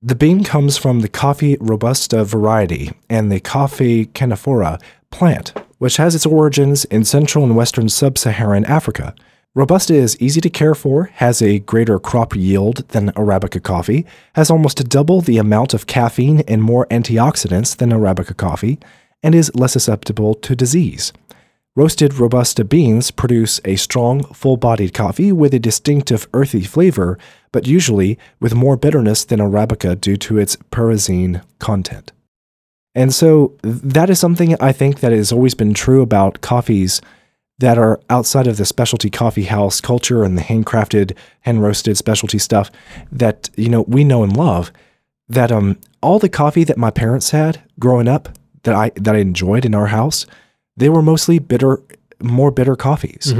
The 0.06 0.16
bean 0.16 0.44
comes 0.44 0.78
from 0.78 1.00
the 1.00 1.08
Coffea 1.08 1.56
robusta 1.62 2.26
variety 2.26 2.92
and 3.10 3.32
the 3.32 3.40
Coffea 3.40 4.12
canephora 4.12 4.78
plant, 5.12 5.54
which 5.78 5.96
has 5.96 6.14
its 6.14 6.26
origins 6.26 6.84
in 6.84 7.06
central 7.06 7.46
and 7.46 7.56
western 7.56 7.88
sub-Saharan 7.88 8.66
Africa. 8.66 9.16
Robusta 9.56 9.94
is 9.94 10.20
easy 10.20 10.42
to 10.42 10.50
care 10.50 10.76
for, 10.76 11.06
has 11.06 11.42
a 11.42 11.60
greater 11.60 12.00
crop 12.00 12.36
yield 12.36 12.86
than 12.90 13.14
Arabica 13.14 13.64
coffee, 13.64 14.06
has 14.36 14.52
almost 14.52 14.90
double 14.90 15.22
the 15.22 15.38
amount 15.38 15.74
of 15.74 15.88
caffeine 15.88 16.42
and 16.50 16.62
more 16.62 16.86
antioxidants 16.88 17.74
than 17.74 17.92
Arabica 17.92 18.36
coffee, 18.36 18.80
and 19.24 19.34
is 19.34 19.56
less 19.56 19.72
susceptible 19.72 20.34
to 20.34 20.54
disease. 20.54 21.14
Roasted 21.76 22.14
Robusta 22.14 22.64
beans 22.64 23.10
produce 23.10 23.60
a 23.66 23.78
strong, 23.78 24.24
full 24.26 24.58
bodied 24.58 24.94
coffee 24.94 25.32
with 25.32 25.56
a 25.56 25.60
distinctive 25.60 26.28
earthy 26.32 26.64
flavor, 26.64 27.18
but 27.52 27.66
usually 27.66 28.20
with 28.40 28.54
more 28.54 28.78
bitterness 28.78 29.26
than 29.26 29.40
Arabica 29.40 30.00
due 30.00 30.18
to 30.18 30.38
its 30.38 30.56
pyrazine 30.72 31.44
content. 31.58 32.12
And 32.94 33.12
so 33.12 33.58
that 33.64 34.12
is 34.12 34.20
something 34.20 34.56
I 34.62 34.72
think 34.72 35.00
that 35.00 35.12
has 35.12 35.32
always 35.32 35.56
been 35.56 35.74
true 35.74 36.04
about 36.04 36.42
coffees 36.42 37.02
that 37.58 37.80
are 37.80 38.00
outside 38.08 38.46
of 38.46 38.58
the 38.58 38.66
specialty 38.66 39.10
coffee 39.10 39.46
house 39.46 39.82
culture 39.82 40.24
and 40.24 40.38
the 40.38 40.44
handcrafted, 40.44 41.16
hand 41.42 41.64
roasted 41.64 41.98
specialty 41.98 42.38
stuff 42.38 42.70
that 43.12 43.50
you 43.56 43.70
know 43.70 43.82
we 43.88 44.04
know 44.04 44.24
and 44.24 44.38
love. 44.38 44.72
That 45.28 45.52
um 45.52 45.80
all 46.02 46.20
the 46.20 46.30
coffee 46.30 46.66
that 46.66 46.78
my 46.78 46.92
parents 46.92 47.32
had 47.32 47.64
growing 47.80 48.08
up 48.08 48.30
that 48.62 48.76
I 48.76 48.92
that 48.96 49.16
I 49.16 49.20
enjoyed 49.20 49.66
in 49.66 49.74
our 49.74 49.88
house, 49.88 50.28
they 50.78 50.90
were 50.90 51.02
mostly 51.02 51.40
bitter, 51.40 51.82
more 52.22 52.52
bitter 52.52 52.76
coffees. 52.76 53.34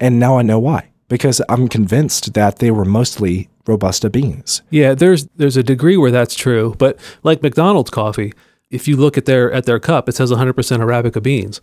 And 0.00 0.20
now 0.20 0.38
I 0.38 0.42
know 0.42 0.58
why 0.58 0.90
because 1.08 1.40
I'm 1.48 1.68
convinced 1.68 2.34
that 2.34 2.58
they 2.58 2.70
were 2.70 2.84
mostly 2.84 3.48
robusta 3.66 4.10
beans. 4.10 4.62
Yeah, 4.70 4.94
there's 4.94 5.26
there's 5.36 5.56
a 5.56 5.62
degree 5.62 5.96
where 5.96 6.10
that's 6.10 6.34
true, 6.34 6.74
but 6.78 6.98
like 7.22 7.42
McDonald's 7.42 7.90
coffee, 7.90 8.32
if 8.70 8.86
you 8.86 8.96
look 8.96 9.18
at 9.18 9.24
their 9.24 9.50
at 9.52 9.64
their 9.64 9.80
cup, 9.80 10.08
it 10.08 10.14
says 10.14 10.30
100% 10.30 10.54
Arabica 10.54 11.22
beans. 11.22 11.60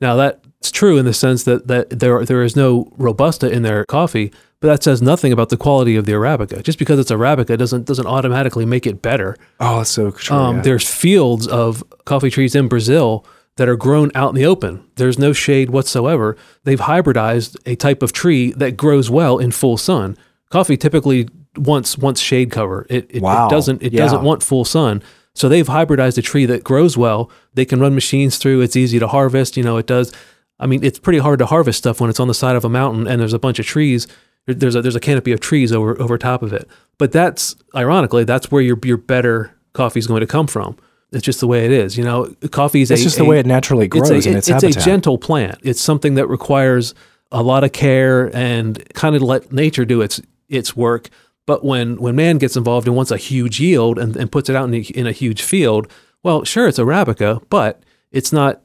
Now 0.00 0.16
that's 0.16 0.70
true 0.70 0.96
in 0.96 1.04
the 1.04 1.14
sense 1.14 1.44
that 1.44 1.66
that 1.68 1.90
there 1.90 2.24
there 2.24 2.42
is 2.42 2.56
no 2.56 2.92
robusta 2.96 3.50
in 3.50 3.62
their 3.62 3.84
coffee, 3.84 4.32
but 4.60 4.68
that 4.68 4.82
says 4.82 5.02
nothing 5.02 5.32
about 5.32 5.50
the 5.50 5.56
quality 5.56 5.96
of 5.96 6.04
the 6.04 6.12
Arabica. 6.12 6.62
Just 6.62 6.78
because 6.78 6.98
it's 6.98 7.10
Arabica 7.10 7.56
doesn't 7.58 7.86
doesn't 7.86 8.06
automatically 8.06 8.66
make 8.66 8.86
it 8.86 9.02
better. 9.02 9.36
Oh, 9.60 9.78
that's 9.78 9.90
so 9.90 10.10
true. 10.10 10.36
Um, 10.36 10.56
yeah. 10.56 10.62
There's 10.62 10.88
fields 10.88 11.46
of 11.46 11.84
coffee 12.04 12.30
trees 12.30 12.54
in 12.54 12.68
Brazil 12.68 13.24
that 13.56 13.68
are 13.68 13.76
grown 13.76 14.10
out 14.14 14.30
in 14.30 14.34
the 14.34 14.46
open. 14.46 14.84
There's 14.96 15.18
no 15.18 15.32
shade 15.32 15.70
whatsoever. 15.70 16.36
They've 16.64 16.80
hybridized 16.80 17.56
a 17.66 17.76
type 17.76 18.02
of 18.02 18.12
tree 18.12 18.52
that 18.52 18.76
grows 18.76 19.10
well 19.10 19.38
in 19.38 19.52
full 19.52 19.76
sun. 19.76 20.16
Coffee 20.50 20.76
typically 20.76 21.28
wants 21.56 21.96
wants 21.96 22.20
shade 22.20 22.50
cover. 22.50 22.86
It, 22.90 23.06
it, 23.10 23.22
Wow. 23.22 23.46
it 23.46 23.50
doesn't 23.50 23.82
it 23.82 23.92
Yeah. 23.92 24.00
doesn't 24.02 24.22
want 24.22 24.42
full 24.42 24.64
sun. 24.64 25.02
So 25.36 25.48
they've 25.48 25.66
hybridized 25.66 26.18
a 26.18 26.22
tree 26.22 26.46
that 26.46 26.62
grows 26.64 26.96
well. 26.96 27.30
They 27.54 27.64
can 27.64 27.80
run 27.80 27.94
machines 27.94 28.38
through. 28.38 28.60
It's 28.60 28.76
easy 28.76 28.98
to 28.98 29.08
harvest. 29.08 29.56
You 29.56 29.62
know, 29.64 29.76
it 29.76 29.86
does. 29.86 30.12
I 30.60 30.66
mean, 30.66 30.84
it's 30.84 30.98
pretty 31.00 31.18
hard 31.18 31.38
to 31.40 31.46
harvest 31.46 31.78
stuff 31.78 32.00
when 32.00 32.08
it's 32.10 32.20
on 32.20 32.28
the 32.28 32.34
side 32.34 32.54
of 32.56 32.64
a 32.64 32.68
mountain 32.68 33.06
and 33.08 33.20
there's 33.20 33.32
a 33.32 33.38
bunch 33.38 33.58
of 33.58 33.66
trees. 33.66 34.06
There's 34.46 34.74
a 34.76 34.82
there's 34.82 34.94
a 34.96 35.00
canopy 35.00 35.32
of 35.32 35.40
trees 35.40 35.72
over 35.72 36.00
over 36.00 36.18
top 36.18 36.42
of 36.42 36.52
it. 36.52 36.68
But 36.98 37.12
that's 37.12 37.56
ironically 37.74 38.24
that's 38.24 38.50
where 38.50 38.62
your 38.62 38.78
your 38.84 38.96
better 38.96 39.54
coffee 39.74 39.98
is 40.00 40.06
going 40.06 40.20
to 40.20 40.26
come 40.26 40.46
from. 40.48 40.76
It's 41.14 41.24
just 41.24 41.40
the 41.40 41.46
way 41.46 41.64
it 41.64 41.72
is. 41.72 41.96
You 41.96 42.04
know, 42.04 42.34
coffee 42.50 42.82
is 42.82 42.90
it's 42.90 43.00
a, 43.00 43.04
just 43.04 43.16
the 43.16 43.24
a- 43.24 43.26
way 43.26 43.38
it 43.38 43.46
naturally 43.46 43.88
grows 43.88 44.10
it's 44.10 44.26
a, 44.26 44.30
in 44.30 44.36
its, 44.36 44.48
it's 44.48 44.62
habitat. 44.62 44.82
a 44.82 44.84
gentle 44.84 45.18
plant. 45.18 45.58
It's 45.62 45.80
something 45.80 46.14
that 46.14 46.26
requires 46.26 46.94
a 47.32 47.42
lot 47.42 47.64
of 47.64 47.72
care 47.72 48.34
and 48.36 48.82
kind 48.94 49.16
of 49.16 49.22
let 49.22 49.52
nature 49.52 49.84
do 49.84 50.00
its 50.02 50.20
its 50.48 50.76
work. 50.76 51.10
But 51.46 51.64
when 51.64 51.96
when 51.96 52.16
man 52.16 52.38
gets 52.38 52.56
involved 52.56 52.86
and 52.86 52.96
wants 52.96 53.10
a 53.10 53.16
huge 53.16 53.60
yield 53.60 53.98
and, 53.98 54.16
and 54.16 54.30
puts 54.30 54.48
it 54.48 54.56
out 54.56 54.68
in 54.68 54.74
a, 54.74 54.78
in 54.78 55.06
a 55.06 55.12
huge 55.12 55.42
field, 55.42 55.90
well, 56.22 56.44
sure, 56.44 56.68
it's 56.68 56.78
arabica, 56.78 57.42
but 57.50 57.82
it's 58.10 58.32
not. 58.32 58.60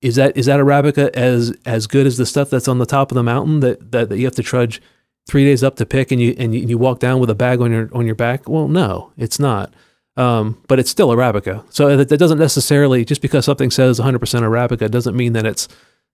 Is 0.00 0.16
that 0.16 0.36
is 0.36 0.46
that 0.46 0.60
arabica 0.60 1.08
as 1.14 1.56
as 1.64 1.86
good 1.86 2.06
as 2.06 2.18
the 2.18 2.26
stuff 2.26 2.50
that's 2.50 2.68
on 2.68 2.78
the 2.78 2.86
top 2.86 3.10
of 3.10 3.14
the 3.14 3.22
mountain 3.22 3.60
that 3.60 3.92
that, 3.92 4.08
that 4.10 4.18
you 4.18 4.26
have 4.26 4.34
to 4.34 4.42
trudge 4.42 4.82
three 5.26 5.44
days 5.44 5.62
up 5.62 5.76
to 5.76 5.86
pick 5.86 6.10
and 6.12 6.20
you 6.20 6.34
and 6.38 6.54
you, 6.54 6.60
you 6.60 6.76
walk 6.76 6.98
down 6.98 7.20
with 7.20 7.30
a 7.30 7.34
bag 7.34 7.60
on 7.60 7.70
your 7.72 7.88
on 7.92 8.04
your 8.04 8.14
back? 8.14 8.48
Well, 8.48 8.68
no, 8.68 9.12
it's 9.16 9.38
not. 9.38 9.72
Um, 10.16 10.62
but 10.68 10.78
it's 10.78 10.90
still 10.90 11.08
arabica. 11.08 11.64
So 11.72 11.96
that, 11.96 12.08
that 12.08 12.18
doesn't 12.18 12.38
necessarily 12.38 13.04
just 13.04 13.20
because 13.20 13.44
something 13.44 13.70
says 13.70 13.98
100% 13.98 14.18
arabica 14.20 14.90
doesn't 14.90 15.16
mean 15.16 15.32
that 15.32 15.44
it's 15.44 15.66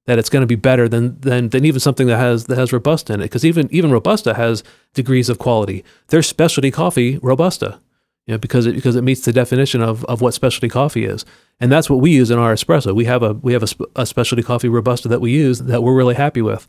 that 0.07 0.19
it's 0.19 0.31
going 0.31 0.41
to 0.41 0.47
be 0.47 0.57
better 0.57 0.89
than 0.89 1.21
than 1.21 1.51
than 1.51 1.65
even 1.65 1.81
something 1.81 2.07
that 2.07 2.17
has 2.17 2.45
that 2.47 2.57
has 2.59 2.73
robusta 2.73 3.13
in 3.13 3.21
it. 3.21 3.25
Because 3.25 3.45
even 3.45 3.69
even 3.71 3.91
robusta 3.91 4.35
has 4.35 4.65
degrees 4.95 5.29
of 5.29 5.39
quality. 5.39 5.85
There's 6.09 6.27
specialty 6.27 6.71
coffee 6.71 7.19
robusta, 7.19 7.79
you 8.27 8.35
know, 8.35 8.39
because 8.39 8.67
it 8.67 8.75
because 8.75 8.97
it 8.97 9.05
meets 9.05 9.25
the 9.25 9.33
definition 9.33 9.83
of 9.83 10.05
of 10.07 10.21
what 10.21 10.35
specialty 10.35 10.69
coffee 10.69 11.05
is, 11.05 11.25
and 11.61 11.71
that's 11.71 11.91
what 11.91 12.01
we 12.01 12.11
use 12.11 12.31
in 12.31 12.39
our 12.39 12.55
espresso. 12.55 12.95
We 12.95 13.05
have 13.05 13.23
a 13.23 13.35
we 13.35 13.53
have 13.53 13.63
a, 13.63 13.67
sp- 13.69 13.93
a 13.95 14.07
specialty 14.07 14.43
coffee 14.43 14.69
robusta 14.69 15.09
that 15.09 15.21
we 15.21 15.33
use 15.33 15.59
that 15.61 15.83
we're 15.83 15.95
really 15.95 16.15
happy 16.15 16.43
with 16.43 16.67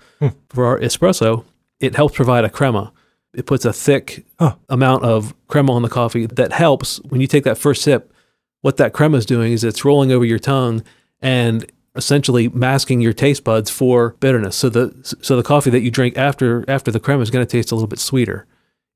for 0.50 0.66
our 0.66 0.78
espresso. 0.80 1.46
It 1.80 1.96
helps 1.96 2.16
provide 2.16 2.44
a 2.44 2.50
crema. 2.50 2.92
It 3.34 3.46
puts 3.46 3.66
a 3.66 3.74
thick 3.74 4.26
Huh. 4.40 4.56
amount 4.70 5.04
of 5.04 5.34
crema 5.48 5.72
on 5.74 5.82
the 5.82 5.90
coffee 5.90 6.26
that 6.26 6.52
helps 6.54 6.98
when 7.10 7.22
you 7.22 7.28
take 7.28 7.44
that 7.46 7.58
first 7.58 7.82
sip. 7.82 8.14
What 8.62 8.78
that 8.78 8.94
crema 8.94 9.18
is 9.18 9.26
doing 9.26 9.54
is 9.54 9.64
it's 9.64 9.86
rolling 9.86 10.12
over 10.12 10.26
your 10.26 10.40
tongue 10.40 10.84
and 11.22 11.66
essentially 11.96 12.48
masking 12.50 13.02
your 13.02 13.14
taste 13.14 13.44
buds 13.44 13.70
for 13.70 14.16
bitterness. 14.20 14.56
So 14.56 14.70
the 14.70 15.16
so 15.22 15.36
the 15.36 15.44
coffee 15.44 15.70
that 15.72 15.82
you 15.82 15.92
drink 15.92 16.18
after 16.18 16.64
after 16.68 16.92
the 16.92 17.00
crema 17.00 17.22
is 17.22 17.32
going 17.32 17.46
to 17.46 17.52
taste 17.52 17.72
a 17.72 17.76
little 17.76 17.88
bit 17.88 18.00
sweeter. 18.00 18.46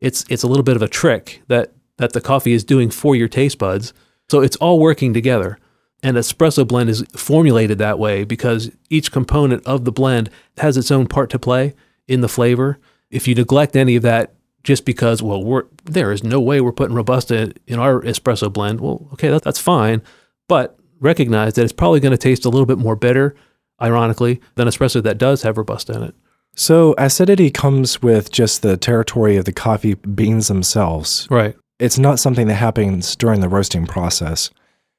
It's 0.01 0.25
it's 0.29 0.43
a 0.43 0.47
little 0.47 0.63
bit 0.63 0.75
of 0.75 0.81
a 0.81 0.87
trick 0.87 1.41
that 1.47 1.73
that 1.97 2.13
the 2.13 2.21
coffee 2.21 2.53
is 2.53 2.63
doing 2.63 2.89
for 2.89 3.15
your 3.15 3.27
taste 3.27 3.57
buds. 3.57 3.93
So 4.29 4.41
it's 4.41 4.57
all 4.57 4.79
working 4.79 5.13
together. 5.13 5.57
And 6.03 6.17
espresso 6.17 6.67
blend 6.67 6.89
is 6.89 7.03
formulated 7.15 7.77
that 7.79 7.97
way 7.97 8.23
because 8.25 8.69
each 8.89 9.11
component 9.11 9.65
of 9.65 9.85
the 9.85 9.91
blend 9.91 10.29
has 10.57 10.77
its 10.77 10.91
own 10.91 11.07
part 11.07 11.29
to 11.31 11.39
play 11.39 11.73
in 12.07 12.21
the 12.21 12.29
flavor. 12.29 12.77
If 13.09 13.27
you 13.27 13.35
neglect 13.35 13.75
any 13.75 13.95
of 13.95 14.03
that 14.03 14.33
just 14.63 14.85
because, 14.85 15.21
well, 15.21 15.43
we're, 15.43 15.63
there 15.83 16.11
is 16.11 16.23
no 16.23 16.41
way 16.41 16.59
we're 16.59 16.71
putting 16.71 16.95
Robusta 16.95 17.53
in 17.67 17.79
our 17.79 18.01
espresso 18.01 18.51
blend, 18.51 18.81
well, 18.81 19.07
okay, 19.13 19.29
that, 19.29 19.43
that's 19.43 19.59
fine. 19.59 20.01
But 20.47 20.77
recognize 20.99 21.53
that 21.53 21.63
it's 21.63 21.73
probably 21.73 21.99
going 21.99 22.11
to 22.11 22.17
taste 22.17 22.45
a 22.45 22.49
little 22.49 22.65
bit 22.65 22.77
more 22.77 22.95
bitter, 22.95 23.35
ironically, 23.81 24.41
than 24.55 24.67
espresso 24.67 25.01
that 25.03 25.17
does 25.17 25.43
have 25.43 25.57
Robusta 25.57 25.93
in 25.93 26.03
it. 26.03 26.15
So 26.55 26.95
acidity 26.97 27.51
comes 27.51 28.01
with 28.01 28.31
just 28.31 28.61
the 28.61 28.77
territory 28.77 29.37
of 29.37 29.45
the 29.45 29.51
coffee 29.51 29.93
beans 29.93 30.47
themselves. 30.47 31.27
Right. 31.29 31.55
It's 31.79 31.99
not 31.99 32.19
something 32.19 32.47
that 32.47 32.55
happens 32.55 33.15
during 33.15 33.41
the 33.41 33.49
roasting 33.49 33.85
process. 33.85 34.49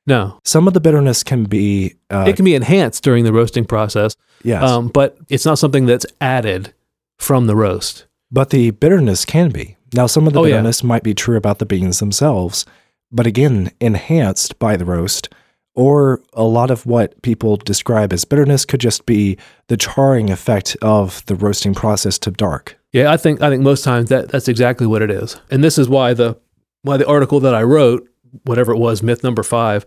No, 0.07 0.39
Some 0.45 0.69
of 0.69 0.75
the 0.75 0.81
bitterness 0.81 1.25
can 1.25 1.45
be, 1.45 1.97
uh, 2.11 2.27
it 2.29 2.37
can 2.37 2.45
be 2.45 2.55
enhanced 2.55 3.03
during 3.03 3.25
the 3.25 3.33
roasting 3.33 3.65
process, 3.65 4.17
yes, 4.45 4.63
um, 4.63 4.87
but 4.87 5.19
it's 5.29 5.45
not 5.45 5.59
something 5.59 5.85
that's 5.85 6.07
added 6.21 6.73
from 7.19 7.47
the 7.47 7.57
roast. 7.57 8.07
but 8.31 8.51
the 8.51 8.71
bitterness 8.73 9.25
can 9.25 9.51
be. 9.51 9.77
Now, 9.95 10.07
some 10.09 10.27
of 10.27 10.33
the 10.33 10.41
Oh, 10.41 10.45
yeah. 10.45 10.55
bitterness 10.55 10.83
might 10.83 11.05
be 11.05 11.15
true 11.15 11.37
about 11.37 11.59
the 11.61 11.65
beans 11.67 12.01
themselves, 12.01 12.67
but 13.13 13.25
again, 13.27 13.71
enhanced 13.81 14.59
by 14.59 14.77
the 14.77 14.85
roast. 14.85 15.29
Or 15.77 16.21
a 16.33 16.43
lot 16.43 16.71
of 16.71 16.87
what 16.87 17.21
people 17.23 17.57
describe 17.57 18.13
as 18.13 18.25
bitterness 18.25 18.65
could 18.65 18.81
just 18.81 19.07
be 19.07 19.37
the 19.69 19.77
charring 19.77 20.31
effect 20.31 20.77
of 20.83 21.25
the 21.27 21.35
roasting 21.37 21.73
process 21.75 22.19
to 22.21 22.31
dark. 22.31 22.77
Yeah, 22.93 23.13
I 23.13 23.17
think 23.17 23.41
I 23.43 23.49
think 23.51 23.63
most 23.63 23.85
times 23.85 24.09
that 24.09 24.29
that's 24.31 24.49
exactly 24.49 24.87
what 24.87 25.03
it 25.03 25.11
is, 25.11 25.37
and 25.51 25.63
this 25.63 25.77
is 25.79 25.89
why 25.89 26.15
the 26.15 26.37
why 26.83 26.97
the 26.97 27.07
article 27.07 27.41
that 27.41 27.55
I 27.55 27.63
wrote 27.63 28.09
whatever 28.45 28.73
it 28.73 28.79
was, 28.79 29.03
myth 29.03 29.23
number 29.23 29.43
five, 29.43 29.85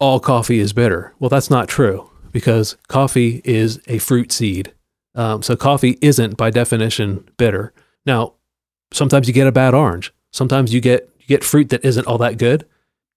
all 0.00 0.18
coffee 0.20 0.58
is 0.58 0.72
bitter. 0.72 1.14
Well, 1.20 1.28
that's 1.30 1.50
not 1.50 1.68
true 1.68 2.10
because 2.32 2.76
coffee 2.88 3.40
is 3.44 3.80
a 3.86 3.98
fruit 3.98 4.30
seed. 4.32 4.72
Um, 5.18 5.42
so 5.42 5.56
coffee 5.56 5.98
isn't 6.00 6.36
by 6.36 6.50
definition 6.50 7.28
bitter. 7.36 7.72
Now, 8.06 8.34
sometimes 8.92 9.26
you 9.28 9.34
get 9.34 9.46
a 9.46 9.52
bad 9.52 9.74
orange. 9.74 10.12
Sometimes 10.30 10.72
you 10.72 10.80
get 10.80 11.10
you 11.18 11.26
get 11.26 11.44
fruit 11.44 11.68
that 11.70 11.84
isn't 11.84 12.06
all 12.06 12.18
that 12.18 12.38
good. 12.38 12.64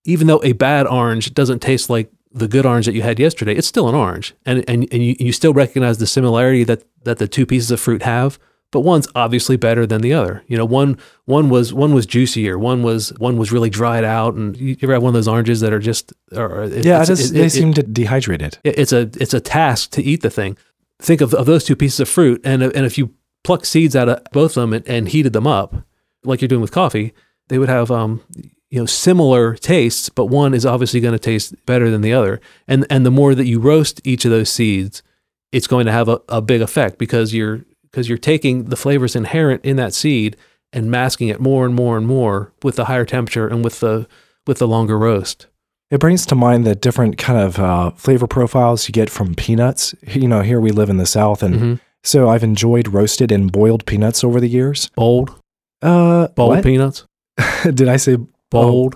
Even 0.05 0.25
though 0.27 0.41
a 0.43 0.53
bad 0.53 0.87
orange 0.87 1.33
doesn't 1.33 1.59
taste 1.61 1.89
like 1.89 2.11
the 2.33 2.47
good 2.47 2.65
orange 2.65 2.85
that 2.87 2.93
you 2.95 3.01
had 3.03 3.19
yesterday, 3.19 3.53
it's 3.53 3.67
still 3.67 3.87
an 3.87 3.95
orange, 3.95 4.33
and 4.45 4.67
and 4.67 4.87
and 4.91 5.03
you, 5.05 5.15
you 5.19 5.31
still 5.31 5.53
recognize 5.53 5.99
the 5.99 6.07
similarity 6.07 6.63
that 6.63 6.83
that 7.03 7.19
the 7.19 7.27
two 7.27 7.45
pieces 7.45 7.69
of 7.71 7.79
fruit 7.79 8.01
have. 8.01 8.39
But 8.71 8.79
one's 8.81 9.07
obviously 9.15 9.57
better 9.57 9.85
than 9.85 9.99
the 10.01 10.13
other. 10.13 10.43
You 10.47 10.55
know, 10.57 10.63
one 10.65 10.97
one 11.25 11.49
was 11.49 11.73
one 11.73 11.93
was 11.93 12.05
juicier, 12.05 12.57
one 12.57 12.83
was 12.83 13.09
one 13.19 13.37
was 13.37 13.51
really 13.51 13.69
dried 13.69 14.05
out, 14.05 14.33
and 14.35 14.55
you 14.57 14.77
ever 14.81 14.93
have 14.93 15.03
one 15.03 15.09
of 15.09 15.13
those 15.13 15.27
oranges 15.27 15.59
that 15.59 15.73
are 15.73 15.79
just 15.79 16.13
or 16.31 16.63
it, 16.63 16.85
Yeah, 16.85 17.03
it 17.03 17.07
they 17.33 17.45
it- 17.45 17.49
seem 17.51 17.73
to 17.73 17.83
dehydrate 17.83 18.41
it. 18.41 18.59
it- 18.63 18.79
it's 18.79 18.93
a 18.93 19.01
it's 19.19 19.33
a 19.33 19.41
task 19.41 19.91
to 19.91 20.01
eat 20.01 20.21
the 20.21 20.29
thing. 20.29 20.57
Think 21.01 21.21
of, 21.21 21.33
of 21.33 21.45
those 21.45 21.63
two 21.63 21.75
pieces 21.75 21.99
of 21.99 22.09
fruit, 22.09 22.41
and 22.43 22.61
and 22.61 22.85
if 22.85 22.97
you 22.97 23.13
pluck 23.43 23.65
seeds 23.65 23.95
out 23.95 24.07
of 24.07 24.21
both 24.31 24.55
of 24.55 24.61
them 24.61 24.73
and, 24.73 24.87
and 24.87 25.09
heated 25.09 25.33
them 25.33 25.47
up, 25.47 25.75
like 26.23 26.41
you're 26.41 26.47
doing 26.47 26.61
with 26.61 26.71
coffee, 26.71 27.13
they 27.49 27.57
would 27.57 27.69
have 27.69 27.91
um 27.91 28.21
you 28.69 28.79
know 28.79 28.85
similar 28.85 29.55
tastes, 29.55 30.09
but 30.09 30.25
one 30.25 30.53
is 30.53 30.65
obviously 30.65 30.99
going 30.99 31.13
to 31.13 31.19
taste 31.19 31.53
better 31.65 31.89
than 31.89 32.01
the 32.01 32.13
other. 32.13 32.39
And 32.67 32.85
and 32.89 33.05
the 33.05 33.11
more 33.11 33.35
that 33.35 33.47
you 33.47 33.59
roast 33.59 33.99
each 34.03 34.25
of 34.25 34.31
those 34.31 34.49
seeds, 34.49 35.03
it's 35.51 35.67
going 35.67 35.85
to 35.85 35.91
have 35.91 36.07
a, 36.07 36.21
a 36.29 36.41
big 36.41 36.61
effect 36.61 36.97
because 36.97 37.33
you're 37.33 37.65
because 37.83 38.07
you're 38.07 38.17
taking 38.17 38.65
the 38.65 38.77
flavors 38.77 39.15
inherent 39.15 39.65
in 39.65 39.75
that 39.75 39.93
seed 39.93 40.37
and 40.71 40.89
masking 40.89 41.27
it 41.27 41.41
more 41.41 41.65
and 41.65 41.75
more 41.75 41.97
and 41.97 42.07
more 42.07 42.53
with 42.63 42.77
the 42.77 42.85
higher 42.85 43.05
temperature 43.05 43.47
and 43.47 43.63
with 43.63 43.81
the 43.81 44.07
with 44.47 44.59
the 44.59 44.67
longer 44.67 44.97
roast. 44.97 45.47
It 45.91 45.99
brings 45.99 46.25
to 46.27 46.35
mind 46.35 46.65
the 46.65 46.73
different 46.73 47.17
kind 47.17 47.37
of 47.39 47.59
uh, 47.59 47.91
flavor 47.91 48.25
profiles 48.27 48.87
you 48.87 48.93
get 48.93 49.09
from 49.09 49.35
peanuts. 49.35 49.93
You 50.07 50.27
know, 50.27 50.41
here 50.41 50.59
we 50.61 50.71
live 50.71 50.89
in 50.89 50.97
the 50.97 51.05
South, 51.05 51.43
and 51.43 51.55
Mhm. 51.55 51.79
so 52.03 52.29
I've 52.29 52.43
enjoyed 52.43 52.87
roasted 52.87 53.31
and 53.31 53.51
boiled 53.51 53.85
peanuts 53.85 54.23
over 54.23 54.39
the 54.39 54.47
years. 54.47 54.89
Bold, 54.95 55.35
Uh, 55.81 56.27
bold 56.29 56.49
what? 56.55 56.63
peanuts. 56.63 57.05
Did 57.63 57.89
I 57.89 57.97
say 57.97 58.17
bold. 58.49 58.95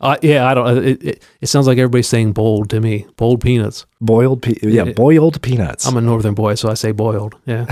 Uh, 0.00 0.16
yeah, 0.22 0.46
I 0.46 0.52
don't. 0.54 0.84
It, 0.84 1.02
it, 1.02 1.22
it 1.40 1.46
sounds 1.46 1.66
like 1.66 1.78
everybody's 1.78 2.08
saying 2.08 2.32
bold 2.32 2.68
to 2.70 2.80
me. 2.80 3.06
Bold 3.16 3.40
peanuts. 3.40 3.86
boiled? 4.02 4.42
Pe- 4.42 4.56
yeah, 4.62 4.84
Yeah. 4.84 4.92
boiled 4.92 5.40
peanuts. 5.40 5.86
I'm 5.86 5.96
a 5.96 6.00
northern 6.02 6.34
boy, 6.34 6.56
so 6.56 6.68
I 6.68 6.74
say 6.74 6.92
boiled. 6.92 7.36
Yeah. 7.46 7.64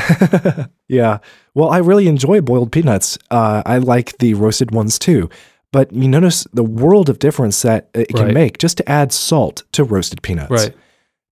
yeah. 0.88 1.18
Well, 1.54 1.68
I 1.68 1.78
really 1.78 2.06
enjoy 2.08 2.40
boiled 2.40 2.72
peanuts. 2.72 3.18
Uh, 3.30 3.62
I 3.66 3.76
like 3.78 4.16
the 4.18 4.32
roasted 4.34 4.70
ones 4.70 4.98
too. 4.98 5.28
But 5.72 5.92
you 5.92 6.06
notice 6.06 6.46
the 6.52 6.62
world 6.62 7.08
of 7.08 7.18
difference 7.18 7.62
that 7.62 7.88
it 7.94 8.08
can 8.08 8.26
Right. 8.26 8.34
make 8.34 8.58
just 8.58 8.76
to 8.76 8.88
add 8.88 9.12
salt 9.12 9.62
to 9.72 9.84
roasted 9.84 10.22
peanuts. 10.22 10.50
right. 10.50 10.74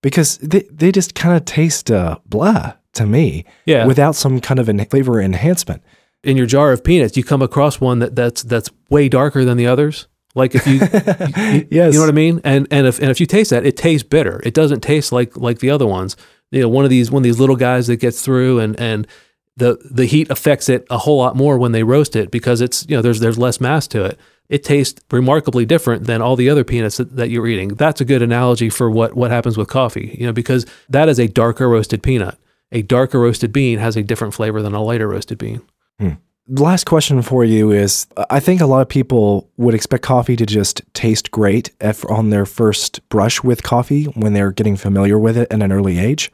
Because 0.01 0.37
they, 0.39 0.61
they 0.71 0.91
just 0.91 1.13
kind 1.13 1.37
of 1.37 1.45
taste 1.45 1.91
uh, 1.91 2.17
blah 2.25 2.73
to 2.93 3.05
me 3.05 3.45
Yeah. 3.67 3.85
without 3.85 4.15
some 4.15 4.39
kind 4.41 4.59
of 4.59 4.67
en- 4.67 4.83
flavor 4.85 5.21
enhancement. 5.21 5.83
In 6.23 6.37
your 6.37 6.47
jar 6.47 6.71
of 6.71 6.83
peanuts, 6.83 7.15
you 7.17 7.23
come 7.23 7.41
across 7.43 7.79
one 7.79 7.99
that 7.99 8.15
that's 8.15 8.41
that's 8.43 8.69
way 8.89 9.09
darker 9.09 9.45
than 9.45 9.57
the 9.57 9.67
others. 9.67 10.07
Like 10.33 10.55
if 10.55 10.65
you, 10.65 10.73
you, 10.75 11.67
Yes. 11.71 11.93
you 11.93 11.99
know 11.99 12.05
what 12.05 12.09
I 12.09 12.13
mean. 12.13 12.41
And 12.43 12.67
and 12.71 12.87
if 12.87 12.99
and 12.99 13.09
if 13.11 13.19
you 13.19 13.25
taste 13.27 13.49
that, 13.51 13.65
it 13.65 13.77
tastes 13.77 14.07
bitter. 14.07 14.39
It 14.43 14.53
doesn't 14.55 14.81
taste 14.81 15.11
like 15.11 15.35
like 15.37 15.59
the 15.59 15.69
other 15.69 15.85
ones. 15.87 16.15
You 16.51 16.61
know, 16.61 16.69
one 16.69 16.83
of 16.83 16.89
these 16.89 17.11
one 17.11 17.19
of 17.21 17.23
these 17.23 17.39
little 17.39 17.55
guys 17.55 17.87
that 17.87 17.97
gets 17.97 18.21
through 18.23 18.59
and 18.59 18.79
and 18.79 19.07
the 19.57 19.77
the 19.89 20.05
heat 20.05 20.29
affects 20.29 20.69
it 20.69 20.85
a 20.89 20.97
whole 20.97 21.17
lot 21.17 21.35
more 21.35 21.57
when 21.57 21.71
they 21.71 21.83
roast 21.83 22.15
it 22.15 22.31
because 22.31 22.61
it's 22.61 22.85
you 22.87 22.95
know 22.95 23.01
there's 23.01 23.19
there's 23.19 23.37
less 23.37 23.59
mass 23.59 23.87
to 23.87 24.03
it. 24.05 24.19
It 24.49 24.63
tastes 24.63 25.01
remarkably 25.11 25.65
different 25.65 26.07
than 26.07 26.21
all 26.21 26.35
the 26.35 26.49
other 26.49 26.65
peanuts 26.65 26.97
that, 26.97 27.15
that 27.15 27.29
you're 27.29 27.47
eating. 27.47 27.69
That's 27.69 28.01
a 28.01 28.05
good 28.05 28.21
analogy 28.21 28.69
for 28.69 28.89
what 28.89 29.15
what 29.15 29.31
happens 29.31 29.57
with 29.57 29.67
coffee. 29.67 30.15
You 30.19 30.27
know, 30.27 30.33
because 30.33 30.65
that 30.89 31.09
is 31.09 31.19
a 31.19 31.27
darker 31.27 31.69
roasted 31.69 32.03
peanut. 32.03 32.37
A 32.71 32.81
darker 32.81 33.19
roasted 33.19 33.51
bean 33.51 33.79
has 33.79 33.97
a 33.97 34.03
different 34.03 34.33
flavor 34.33 34.61
than 34.61 34.73
a 34.73 34.81
lighter 34.81 35.09
roasted 35.09 35.37
bean. 35.37 35.61
The 36.47 36.63
last 36.63 36.85
question 36.85 37.21
for 37.21 37.45
you 37.45 37.71
is 37.71 38.07
I 38.29 38.39
think 38.39 38.61
a 38.61 38.65
lot 38.65 38.81
of 38.81 38.89
people 38.89 39.49
would 39.57 39.75
expect 39.75 40.03
coffee 40.03 40.35
to 40.35 40.45
just 40.45 40.81
taste 40.93 41.31
great 41.31 41.71
at, 41.79 42.03
on 42.09 42.29
their 42.29 42.45
first 42.45 43.07
brush 43.09 43.43
with 43.43 43.63
coffee 43.63 44.05
when 44.05 44.33
they're 44.33 44.51
getting 44.51 44.75
familiar 44.75 45.19
with 45.19 45.37
it 45.37 45.51
at 45.51 45.61
an 45.61 45.71
early 45.71 45.99
age. 45.99 46.31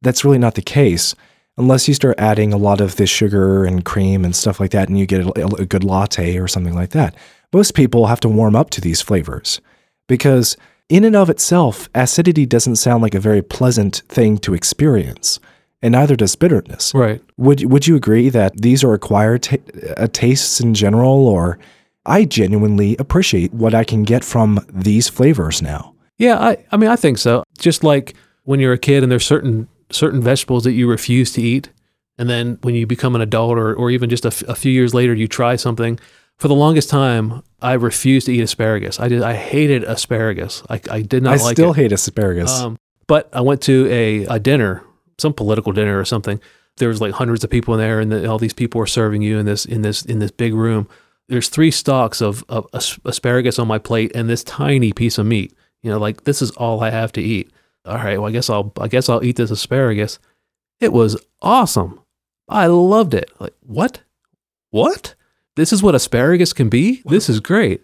That's 0.00 0.24
really 0.24 0.38
not 0.38 0.54
the 0.54 0.62
case 0.62 1.14
unless 1.56 1.88
you 1.88 1.94
start 1.94 2.18
adding 2.18 2.52
a 2.52 2.56
lot 2.56 2.80
of 2.80 2.96
the 2.96 3.06
sugar 3.06 3.64
and 3.64 3.84
cream 3.84 4.24
and 4.24 4.34
stuff 4.34 4.58
like 4.58 4.70
that 4.70 4.88
and 4.88 4.98
you 4.98 5.06
get 5.06 5.26
a, 5.26 5.46
a 5.56 5.66
good 5.66 5.84
latte 5.84 6.38
or 6.38 6.48
something 6.48 6.74
like 6.74 6.90
that. 6.90 7.14
Most 7.52 7.74
people 7.74 8.06
have 8.06 8.20
to 8.20 8.28
warm 8.28 8.56
up 8.56 8.70
to 8.70 8.80
these 8.80 9.02
flavors 9.02 9.60
because, 10.08 10.56
in 10.88 11.04
and 11.04 11.14
of 11.14 11.30
itself, 11.30 11.88
acidity 11.94 12.46
doesn't 12.46 12.76
sound 12.76 13.02
like 13.02 13.14
a 13.14 13.20
very 13.20 13.42
pleasant 13.42 14.02
thing 14.08 14.38
to 14.38 14.54
experience, 14.54 15.38
and 15.82 15.92
neither 15.92 16.16
does 16.16 16.34
bitterness. 16.34 16.92
Right. 16.94 17.22
Would 17.36 17.70
would 17.70 17.86
you 17.86 17.96
agree 17.96 18.30
that 18.30 18.60
these 18.60 18.82
are 18.82 18.94
acquired 18.94 19.42
ta 19.42 19.56
uh, 19.96 20.08
tastes 20.12 20.60
in 20.60 20.72
general, 20.72 21.28
or 21.28 21.58
I 22.06 22.24
genuinely 22.24 22.96
appreciate 22.98 23.52
what 23.52 23.74
I 23.74 23.84
can 23.84 24.02
get 24.02 24.24
from 24.24 24.64
these 24.72 25.08
flavors 25.08 25.60
now? 25.60 25.94
Yeah, 26.18 26.38
I, 26.38 26.56
I 26.72 26.76
mean, 26.76 26.90
I 26.90 26.96
think 26.96 27.18
so. 27.18 27.44
Just 27.58 27.84
like 27.84 28.14
when 28.44 28.60
you're 28.60 28.72
a 28.72 28.78
kid 28.78 29.02
and 29.02 29.12
there's 29.12 29.26
certain 29.26 29.68
certain 29.92 30.20
vegetables 30.20 30.64
that 30.64 30.72
you 30.72 30.88
refuse 30.88 31.32
to 31.32 31.42
eat, 31.42 31.70
and 32.18 32.28
then 32.28 32.58
when 32.62 32.74
you 32.74 32.86
become 32.86 33.14
an 33.14 33.20
adult 33.20 33.58
or, 33.58 33.74
or 33.74 33.90
even 33.90 34.10
just 34.10 34.24
a, 34.24 34.28
f- 34.28 34.42
a 34.48 34.54
few 34.54 34.72
years 34.72 34.94
later, 34.94 35.14
you 35.14 35.28
try 35.28 35.56
something. 35.56 35.98
For 36.38 36.48
the 36.48 36.54
longest 36.54 36.90
time, 36.90 37.42
I 37.60 37.74
refused 37.74 38.26
to 38.26 38.32
eat 38.32 38.40
asparagus. 38.40 38.98
I 38.98 39.08
did. 39.08 39.22
I 39.22 39.34
hated 39.34 39.84
asparagus. 39.84 40.62
I, 40.68 40.80
I 40.90 41.02
did 41.02 41.22
not 41.22 41.38
I 41.38 41.42
like 41.42 41.56
still 41.56 41.70
it. 41.72 41.76
hate 41.76 41.92
asparagus. 41.92 42.60
Um, 42.60 42.78
but 43.06 43.28
I 43.32 43.40
went 43.40 43.62
to 43.62 43.86
a, 43.90 44.24
a 44.24 44.38
dinner, 44.38 44.82
some 45.18 45.32
political 45.34 45.72
dinner 45.72 45.98
or 45.98 46.04
something. 46.04 46.40
There 46.78 46.88
was 46.88 47.00
like 47.00 47.12
hundreds 47.12 47.44
of 47.44 47.50
people 47.50 47.74
in 47.74 47.80
there, 47.80 48.00
and 48.00 48.10
the, 48.10 48.28
all 48.28 48.38
these 48.38 48.54
people 48.54 48.78
were 48.78 48.86
serving 48.86 49.22
you 49.22 49.38
in 49.38 49.46
this 49.46 49.64
in 49.64 49.82
this 49.82 50.04
in 50.04 50.18
this 50.18 50.30
big 50.30 50.54
room. 50.54 50.88
There's 51.28 51.48
three 51.48 51.70
stalks 51.70 52.20
of, 52.20 52.44
of 52.48 52.66
asparagus 53.04 53.58
on 53.58 53.68
my 53.68 53.78
plate 53.78 54.12
and 54.14 54.28
this 54.28 54.42
tiny 54.42 54.92
piece 54.92 55.18
of 55.18 55.26
meat. 55.26 55.54
You 55.82 55.90
know, 55.90 55.98
like 55.98 56.24
this 56.24 56.42
is 56.42 56.50
all 56.52 56.82
I 56.82 56.90
have 56.90 57.12
to 57.12 57.22
eat. 57.22 57.52
All 57.84 57.96
right, 57.96 58.18
well, 58.18 58.28
I 58.28 58.32
guess 58.32 58.48
I'll 58.48 58.72
I 58.80 58.88
guess 58.88 59.08
I'll 59.08 59.24
eat 59.24 59.36
this 59.36 59.50
asparagus. 59.50 60.18
It 60.80 60.92
was 60.92 61.16
awesome. 61.40 62.00
I 62.48 62.66
loved 62.66 63.14
it. 63.14 63.30
Like 63.40 63.54
what? 63.60 64.02
What? 64.70 65.14
This 65.56 65.72
is 65.72 65.82
what 65.82 65.94
asparagus 65.94 66.52
can 66.52 66.68
be. 66.68 67.02
This 67.04 67.28
is 67.28 67.40
great. 67.40 67.82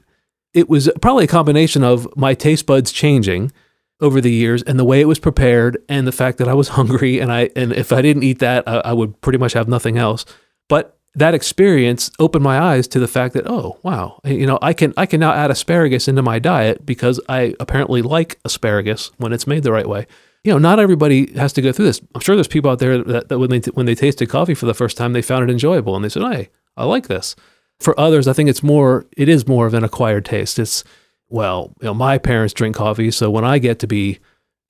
It 0.55 0.69
was 0.69 0.91
probably 1.03 1.25
a 1.25 1.29
combination 1.29 1.85
of 1.85 2.09
my 2.17 2.35
taste 2.35 2.67
buds 2.67 2.93
changing 2.93 3.53
over 4.01 4.21
the 4.21 4.33
years 4.33 4.63
and 4.63 4.79
the 4.79 4.85
way 4.85 5.01
it 5.01 5.09
was 5.09 5.19
prepared 5.19 5.77
and 5.89 6.07
the 6.07 6.13
fact 6.13 6.39
that 6.39 6.49
I 6.49 6.55
was 6.55 6.69
hungry 6.79 7.19
and 7.19 7.33
I 7.33 7.51
and 7.57 7.73
if 7.73 7.93
I 7.93 8.03
didn't 8.03 8.23
eat 8.23 8.39
that 8.39 8.67
I, 8.67 8.79
I 8.79 8.93
would 8.93 9.21
pretty 9.21 9.39
much 9.39 9.53
have 9.53 9.69
nothing 9.69 9.99
else. 9.99 10.25
But 10.69 10.98
that 11.19 11.35
experience 11.35 12.11
opened 12.19 12.45
my 12.45 12.59
eyes 12.59 12.87
to 12.89 13.01
the 13.01 13.09
fact 13.09 13.35
that 13.35 13.47
oh 13.47 13.79
wow 13.83 14.21
you 14.25 14.47
know 14.47 14.59
I 14.63 14.73
can 14.73 14.95
I 14.97 15.07
can 15.07 15.21
now 15.21 15.33
add 15.33 15.51
asparagus 15.51 16.09
into 16.09 16.23
my 16.23 16.39
diet 16.39 16.87
because 16.87 17.21
I 17.29 17.55
apparently 17.61 18.03
like 18.03 18.39
asparagus 18.45 19.11
when 19.19 19.33
it's 19.33 19.47
made 19.47 19.63
the 19.63 19.73
right 19.73 19.89
way. 19.89 20.07
You 20.45 20.53
know, 20.53 20.59
not 20.59 20.79
everybody 20.79 21.33
has 21.35 21.53
to 21.55 21.63
go 21.63 21.73
through 21.73 21.87
this. 21.87 22.01
I'm 22.15 22.21
sure 22.21 22.37
there's 22.37 22.49
people 22.49 22.71
out 22.71 22.79
there 22.79 23.03
that, 23.03 23.29
that 23.29 23.39
when 23.39 23.51
they 23.51 23.59
when 23.75 23.87
they 23.87 23.97
tasted 23.97 24.29
coffee 24.29 24.55
for 24.55 24.67
the 24.67 24.75
first 24.75 24.97
time 24.97 25.13
they 25.13 25.21
found 25.21 25.49
it 25.49 25.53
enjoyable 25.53 25.97
and 25.97 26.05
they 26.05 26.09
said, 26.09 26.23
"Hey, 26.23 26.49
I 26.77 26.85
like 26.85 27.09
this." 27.09 27.35
For 27.81 27.99
others, 27.99 28.27
I 28.29 28.33
think 28.33 28.49
it's 28.49 28.63
more 28.63 29.07
it 29.17 29.29
is 29.29 29.49
more 29.49 29.67
of 29.67 29.75
an 29.75 29.85
acquired 29.85 30.25
taste. 30.25 30.59
It's 30.59 30.85
well, 31.29 31.75
you 31.81 31.87
know, 31.87 31.95
my 31.95 32.19
parents 32.19 32.55
drink 32.55 32.77
coffee, 32.77 33.11
so 33.11 33.31
when 33.31 33.45
I 33.45 33.59
get 33.59 33.81
to 33.81 33.87
be, 33.87 34.21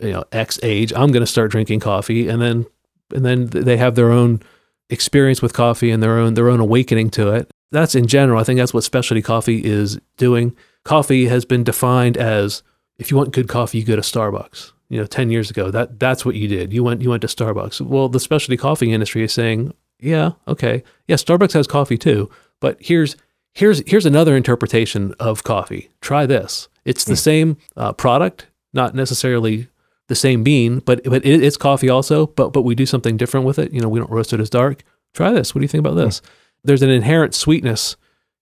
you 0.00 0.12
know, 0.12 0.24
X 0.32 0.58
age, 0.62 0.92
I'm 0.94 1.12
going 1.12 1.22
to 1.22 1.26
start 1.26 1.50
drinking 1.50 1.80
coffee, 1.80 2.28
and 2.28 2.40
then 2.40 2.66
and 3.14 3.24
then 3.24 3.46
they 3.46 3.76
have 3.76 3.94
their 3.94 4.10
own 4.10 4.40
experience 4.90 5.42
with 5.42 5.52
coffee 5.52 5.90
and 5.90 6.02
their 6.02 6.18
own 6.18 6.34
their 6.34 6.48
own 6.48 6.60
awakening 6.60 7.10
to 7.10 7.28
it. 7.30 7.50
That's 7.70 7.94
in 7.94 8.06
general. 8.06 8.40
I 8.40 8.44
think 8.44 8.58
that's 8.58 8.72
what 8.72 8.84
specialty 8.84 9.22
coffee 9.22 9.64
is 9.64 9.98
doing. 10.16 10.56
Coffee 10.84 11.26
has 11.26 11.44
been 11.44 11.64
defined 11.64 12.16
as 12.16 12.62
if 12.98 13.10
you 13.10 13.16
want 13.16 13.32
good 13.32 13.48
coffee, 13.48 13.78
you 13.78 13.84
go 13.84 13.96
to 13.96 14.02
Starbucks. 14.02 14.72
You 14.88 14.98
know, 14.98 15.06
ten 15.06 15.30
years 15.30 15.50
ago, 15.50 15.70
that 15.70 15.98
that's 16.00 16.24
what 16.24 16.34
you 16.34 16.48
did. 16.48 16.72
You 16.72 16.82
went 16.82 17.02
you 17.02 17.10
went 17.10 17.20
to 17.22 17.26
Starbucks. 17.28 17.80
Well, 17.82 18.08
the 18.08 18.20
specialty 18.20 18.56
coffee 18.56 18.92
industry 18.92 19.22
is 19.22 19.32
saying, 19.32 19.74
yeah, 20.00 20.32
okay, 20.46 20.82
yeah, 21.06 21.16
Starbucks 21.16 21.52
has 21.52 21.66
coffee 21.66 21.98
too, 21.98 22.30
but 22.60 22.78
here's 22.80 23.16
here's 23.52 23.82
here's 23.86 24.06
another 24.06 24.34
interpretation 24.34 25.14
of 25.20 25.44
coffee. 25.44 25.90
Try 26.00 26.24
this. 26.24 26.68
It's 26.86 27.04
the 27.04 27.16
same 27.16 27.58
uh, 27.76 27.92
product, 27.92 28.46
not 28.72 28.94
necessarily 28.94 29.68
the 30.08 30.14
same 30.14 30.42
bean, 30.42 30.80
but 30.80 31.02
but 31.04 31.24
it, 31.24 31.42
it's 31.42 31.56
coffee 31.56 31.88
also. 31.88 32.26
But 32.26 32.52
but 32.52 32.62
we 32.62 32.74
do 32.74 32.86
something 32.86 33.16
different 33.16 33.46
with 33.46 33.58
it. 33.58 33.72
You 33.72 33.80
know, 33.80 33.88
we 33.88 33.98
don't 33.98 34.10
roast 34.10 34.32
it 34.32 34.40
as 34.40 34.50
dark. 34.50 34.82
Try 35.14 35.32
this. 35.32 35.54
What 35.54 35.60
do 35.60 35.64
you 35.64 35.68
think 35.68 35.80
about 35.80 35.94
this? 35.94 36.18
Hmm. 36.18 36.26
There's 36.64 36.82
an 36.82 36.90
inherent 36.90 37.34
sweetness 37.34 37.96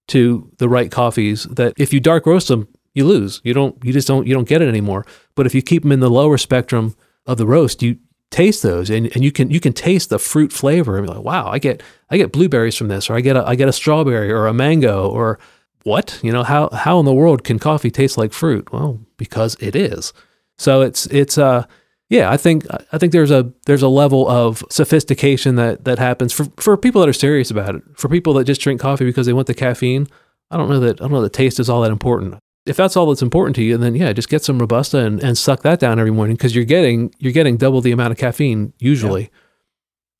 to 0.08 0.50
the 0.58 0.68
right 0.68 0.90
coffees 0.90 1.44
that 1.44 1.74
if 1.76 1.92
you 1.92 2.00
dark 2.00 2.26
roast 2.26 2.48
them, 2.48 2.68
you 2.94 3.04
lose. 3.04 3.40
You 3.44 3.52
don't. 3.52 3.76
You 3.84 3.92
just 3.92 4.08
don't. 4.08 4.26
You 4.26 4.34
don't 4.34 4.48
get 4.48 4.62
it 4.62 4.68
anymore. 4.68 5.04
But 5.34 5.46
if 5.46 5.54
you 5.54 5.62
keep 5.62 5.82
them 5.82 5.92
in 5.92 6.00
the 6.00 6.10
lower 6.10 6.38
spectrum 6.38 6.96
of 7.26 7.36
the 7.36 7.46
roast, 7.46 7.82
you 7.82 7.98
taste 8.30 8.62
those 8.62 8.90
and, 8.90 9.06
and 9.14 9.22
you 9.22 9.30
can 9.30 9.50
you 9.50 9.60
can 9.60 9.72
taste 9.72 10.10
the 10.10 10.18
fruit 10.18 10.52
flavor 10.52 10.96
and 10.96 11.06
be 11.06 11.12
like, 11.12 11.24
wow, 11.24 11.48
I 11.48 11.58
get 11.58 11.82
I 12.10 12.16
get 12.16 12.32
blueberries 12.32 12.76
from 12.76 12.88
this, 12.88 13.10
or 13.10 13.14
I 13.14 13.20
get 13.20 13.36
a 13.36 13.46
I 13.46 13.54
get 13.54 13.68
a 13.68 13.72
strawberry 13.72 14.30
or 14.30 14.46
a 14.46 14.54
mango, 14.54 15.08
or 15.08 15.38
what? 15.82 16.18
You 16.22 16.32
know, 16.32 16.42
how 16.42 16.68
how 16.70 16.98
in 17.00 17.04
the 17.04 17.14
world 17.14 17.44
can 17.44 17.58
coffee 17.58 17.90
taste 17.90 18.16
like 18.16 18.32
fruit? 18.32 18.72
Well, 18.72 19.00
because 19.16 19.56
it 19.60 19.76
is. 19.76 20.12
So 20.58 20.82
it's 20.82 21.06
it's 21.06 21.38
uh 21.38 21.66
yeah, 22.08 22.30
I 22.30 22.36
think 22.36 22.64
I 22.92 22.98
think 22.98 23.12
there's 23.12 23.32
a 23.32 23.52
there's 23.66 23.82
a 23.82 23.88
level 23.88 24.28
of 24.28 24.62
sophistication 24.70 25.56
that 25.56 25.84
that 25.84 25.98
happens 25.98 26.32
for 26.32 26.44
for 26.56 26.76
people 26.76 27.00
that 27.00 27.08
are 27.08 27.14
serious 27.14 27.50
about 27.50 27.74
it. 27.74 27.82
For 27.96 28.08
people 28.08 28.34
that 28.34 28.44
just 28.44 28.60
drink 28.60 28.80
coffee 28.80 29.04
because 29.04 29.26
they 29.26 29.32
want 29.32 29.48
the 29.48 29.54
caffeine, 29.54 30.06
I 30.50 30.56
don't 30.56 30.68
know 30.68 30.80
that 30.80 31.00
I 31.00 31.04
don't 31.04 31.12
know 31.12 31.22
that 31.22 31.32
taste 31.32 31.58
is 31.58 31.68
all 31.68 31.82
that 31.82 31.90
important. 31.90 32.36
If 32.64 32.76
that's 32.76 32.96
all 32.96 33.06
that's 33.06 33.22
important 33.22 33.56
to 33.56 33.62
you, 33.62 33.76
then 33.76 33.94
yeah, 33.94 34.12
just 34.12 34.28
get 34.28 34.44
some 34.44 34.58
robusta 34.58 34.98
and, 34.98 35.22
and 35.22 35.36
suck 35.36 35.62
that 35.62 35.80
down 35.80 35.98
every 35.98 36.10
morning 36.12 36.36
because 36.36 36.54
you're 36.54 36.64
getting 36.64 37.12
you're 37.18 37.32
getting 37.32 37.56
double 37.56 37.80
the 37.80 37.92
amount 37.92 38.12
of 38.12 38.18
caffeine 38.18 38.72
usually. 38.78 39.22
Yeah. 39.22 39.28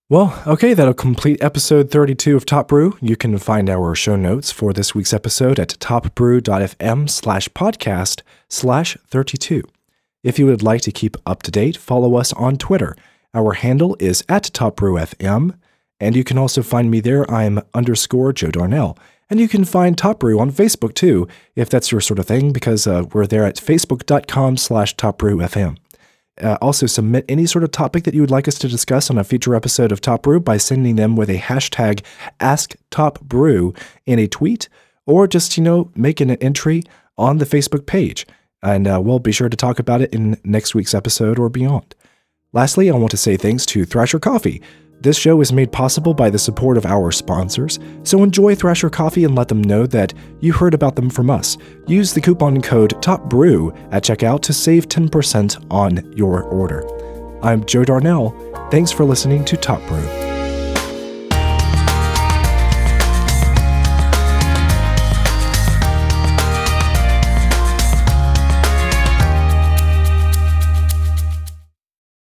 Well, 0.09 0.41
okay, 0.47 0.73
that'll 0.73 0.95
complete 0.95 1.43
episode 1.43 1.91
32 1.91 2.37
of 2.37 2.47
Top 2.47 2.69
Brew. 2.69 2.97
You 3.01 3.17
can 3.17 3.39
find 3.39 3.69
our 3.69 3.93
show 3.97 4.15
notes 4.15 4.53
for 4.53 4.73
this 4.73 4.95
week's 4.95 5.13
episode 5.13 5.59
at 5.59 5.71
topbrew.fm 5.81 7.11
slash 7.11 7.49
podcast 7.49 8.23
slash 8.49 8.97
32. 9.09 9.65
If 10.27 10.41
you 10.41 10.47
would 10.47 10.65
like 10.65 10.81
to 10.81 10.91
keep 10.91 11.17
up 11.25 11.45
to 11.45 11.53
date, 11.53 11.77
follow 11.77 12.17
us 12.17 12.33
on 12.33 12.57
Twitter. 12.57 12.97
Our 13.33 13.53
handle 13.53 13.97
is 14.01 14.25
at 14.29 14.43
topbrewfm, 14.53 15.57
and 16.01 16.17
you 16.17 16.25
can 16.25 16.37
also 16.37 16.65
find 16.65 16.91
me 16.91 16.99
there. 16.99 17.31
I'm 17.31 17.61
underscore 17.75 18.33
Joe 18.33 18.51
Darnell. 18.51 18.99
And 19.31 19.39
you 19.39 19.47
can 19.47 19.65
find 19.65 19.97
Top 19.97 20.19
Brew 20.19 20.41
on 20.41 20.51
Facebook 20.51 20.97
too, 20.97 21.29
if 21.55 21.71
that's 21.71 21.93
your 21.93 22.01
sort 22.01 22.19
of 22.19 22.27
thing, 22.27 22.51
because 22.51 22.89
uh, 22.89 23.05
we're 23.13 23.29
there 23.29 23.45
at 23.45 23.55
facebook.com 23.55 24.57
slash 24.57 24.97
topbrewfm. 24.97 25.79
Uh, 26.43 26.59
also, 26.61 26.87
submit 26.87 27.25
any 27.29 27.47
sort 27.47 27.63
of 27.63 27.71
topic 27.71 28.03
that 28.03 28.13
you 28.13 28.21
would 28.21 28.33
like 28.33 28.49
us 28.49 28.59
to 28.59 28.67
discuss 28.67 29.09
on 29.09 29.19
a 29.19 29.23
future 29.23 29.55
episode 29.55 29.93
of 29.93 30.01
Top 30.01 30.23
Brew 30.23 30.41
by 30.41 30.57
sending 30.57 30.97
them 30.97 31.15
with 31.15 31.31
a 31.31 31.39
hashtag 31.39 32.03
AskTopBrew 32.41 33.79
in 34.07 34.19
a 34.19 34.27
tweet, 34.27 34.69
or 35.07 35.29
just, 35.29 35.57
you 35.57 35.63
know, 35.63 35.93
making 35.95 36.31
an 36.31 36.39
entry 36.39 36.83
on 37.17 37.39
the 37.39 37.47
Facebook 37.47 37.87
page. 37.87 38.27
And 38.67 38.89
uh, 38.89 39.01
we'll 39.03 39.21
be 39.21 39.33
sure 39.33 39.49
to 39.49 39.57
talk 39.57 39.79
about 39.79 40.03
it 40.03 40.13
in 40.13 40.37
next 40.43 40.75
week's 40.75 40.93
episode 40.93 41.39
or 41.39 41.49
beyond. 41.49 41.95
Lastly, 42.53 42.91
I 42.91 42.97
want 42.97 43.13
to 43.13 43.17
say 43.17 43.37
thanks 43.37 43.65
to 43.67 43.85
Thrasher 43.85 44.19
Coffee 44.19 44.61
this 45.01 45.19
show 45.19 45.41
is 45.41 45.53
made 45.53 45.73
possible 45.73 46.15
by 46.15 46.31
the 46.31 46.39
support 46.39 46.77
of 46.77 46.87
our 46.87 47.13
sponsors, 47.13 47.79
so 48.03 48.23
enjoy 48.23 48.55
Thrasher 48.55 48.91
Coffee 48.91 49.25
and 49.25 49.35
let 49.35 49.49
them 49.49 49.63
know 49.63 49.87
that 49.87 50.15
you 50.41 50.53
heard 50.53 50.75
about 50.75 50.97
them 50.97 51.11
from 51.11 51.29
us. 51.31 51.59
Use 51.87 52.15
the 52.15 52.21
coupon 52.21 52.63
code 52.63 53.01
TOPBREW 53.03 53.93
at 53.93 54.03
checkout 54.03 54.41
to 54.43 54.53
save 54.53 54.89
10% 54.89 55.67
on 55.71 56.13
your 56.17 56.43
order. 56.45 56.85
I'm 57.43 57.65
Joe 57.67 57.85
Darnell. 57.85 58.31
Thanks 58.71 58.91
for 58.91 59.05
listening 59.05 59.45
to 59.45 59.57
Top 59.57 59.87
Brew. 59.87 60.36